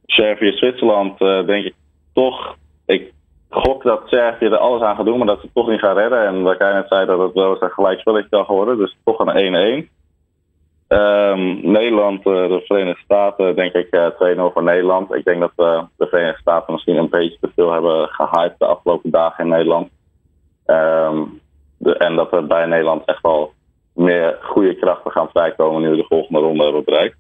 Servië-Zwitserland 0.06 1.20
denk 1.20 1.66
ik 1.66 1.74
toch. 2.14 2.56
Ik 2.86 3.14
gok 3.50 3.84
dat 3.84 4.02
Servië 4.06 4.46
er 4.46 4.58
alles 4.58 4.82
aan 4.82 4.96
gaat 4.96 5.06
doen, 5.06 5.18
maar 5.18 5.28
dat 5.28 5.42
ze 5.42 5.50
toch 5.54 5.70
niet 5.70 5.80
gaan 5.80 5.98
redden. 5.98 6.26
En 6.26 6.42
wat 6.42 6.58
jij 6.58 6.74
net 6.74 6.88
zei, 6.88 7.06
dat 7.06 7.20
het 7.20 7.34
wel 7.34 7.50
eens 7.50 7.62
een 7.62 7.70
gelijkspelletje 7.70 8.30
kan 8.30 8.46
worden. 8.48 8.78
Dus 8.78 8.98
toch 9.04 9.20
een 9.20 9.86
1-1. 9.86 9.96
Um, 10.88 11.60
Nederland, 11.72 12.26
uh, 12.26 12.48
de 12.48 12.62
Verenigde 12.66 13.04
Staten, 13.04 13.56
denk 13.56 13.74
ik 13.74 13.88
uh, 13.96 14.08
2-0 14.50 14.54
voor 14.54 14.64
Nederland. 14.64 15.14
Ik 15.14 15.26
denk 15.26 15.40
dat 15.40 15.52
de 15.98 16.08
Verenigde 16.08 16.42
Staten 16.42 16.74
misschien 16.74 16.98
een 16.98 17.10
beetje 17.10 17.38
te 17.42 17.52
veel 17.56 17.72
hebben 17.72 18.08
gehyped 18.08 18.60
de 18.60 18.66
afgelopen 18.66 19.12
dagen 19.12 19.44
in 19.44 19.50
Nederland. 19.50 19.90
Um, 20.66 21.42
de, 21.78 21.98
en 21.98 22.16
dat 22.16 22.34
er 22.34 22.48
bij 22.48 22.66
Nederland 22.66 23.06
echt 23.06 23.22
wel 23.22 23.54
meer 23.98 24.38
goede 24.42 24.76
krachten 24.76 25.12
gaan 25.12 25.30
vrijkomen 25.30 25.82
nu 25.82 25.90
we 25.90 25.96
de 25.96 26.06
volgende 26.08 26.40
ronde 26.40 26.64
hebben 26.64 26.84
bereikt. 26.84 27.18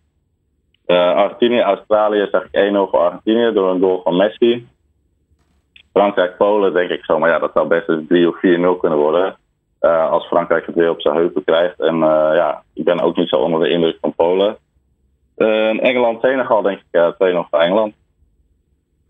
Uh, 0.87 0.97
Argentinië, 0.97 1.61
Australië 1.61 2.27
zeg 2.31 2.47
ik 2.51 2.71
1-0 2.71 2.73
voor 2.73 2.99
Argentinië 2.99 3.53
door 3.53 3.69
een 3.69 3.81
goal 3.81 4.01
van 4.03 4.15
Messi. 4.15 4.67
Frankrijk-Polen 5.93 6.73
denk 6.73 6.89
ik 6.89 7.03
zo, 7.05 7.19
maar 7.19 7.29
ja, 7.29 7.39
dat 7.39 7.51
zou 7.53 7.67
best 7.67 7.89
eens 7.89 8.07
3 8.07 8.27
of 8.27 8.35
4-0 8.35 8.39
kunnen 8.79 8.97
worden. 8.97 9.37
Uh, 9.81 10.09
als 10.09 10.25
Frankrijk 10.27 10.65
het 10.65 10.75
weer 10.75 10.89
op 10.89 11.01
zijn 11.01 11.15
heupen 11.15 11.43
krijgt. 11.43 11.79
En 11.79 11.95
uh, 11.95 12.29
ja, 12.33 12.63
ik 12.73 12.83
ben 12.83 12.99
ook 12.99 13.17
niet 13.17 13.29
zo 13.29 13.35
onder 13.35 13.59
de 13.59 13.69
indruk 13.69 13.97
van 14.01 14.13
Polen. 14.15 14.57
Uh, 15.37 15.83
Engeland-Senegal 15.83 16.61
denk 16.61 16.79
ik 16.79 17.13
2-0 17.13 17.15
voor 17.49 17.59
Engeland. 17.59 17.93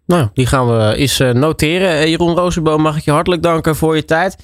Nou, 0.05 0.27
die 0.33 0.45
gaan 0.45 0.67
we 0.67 0.95
eens 0.95 1.19
noteren. 1.19 2.09
Jeroen 2.09 2.35
Rozenboom, 2.35 2.81
mag 2.81 2.97
ik 2.97 3.03
je 3.03 3.11
hartelijk 3.11 3.41
danken 3.41 3.75
voor 3.75 3.95
je 3.95 4.05
tijd. 4.05 4.37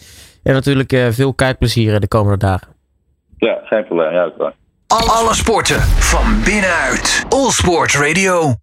En 0.43 0.53
natuurlijk 0.53 0.95
veel 1.09 1.33
kijkplezier 1.33 1.99
de 1.99 2.07
komende 2.07 2.37
dagen. 2.37 2.73
Ja, 3.43 3.59
geen 3.63 3.85
probleem. 3.85 4.11
Ja. 4.11 4.53
Alle 4.87 5.33
sporten 5.33 5.81
van 5.81 6.41
binnenuit. 6.43 7.23
All 7.29 7.49
Sport 7.51 7.93
Radio. 7.95 8.55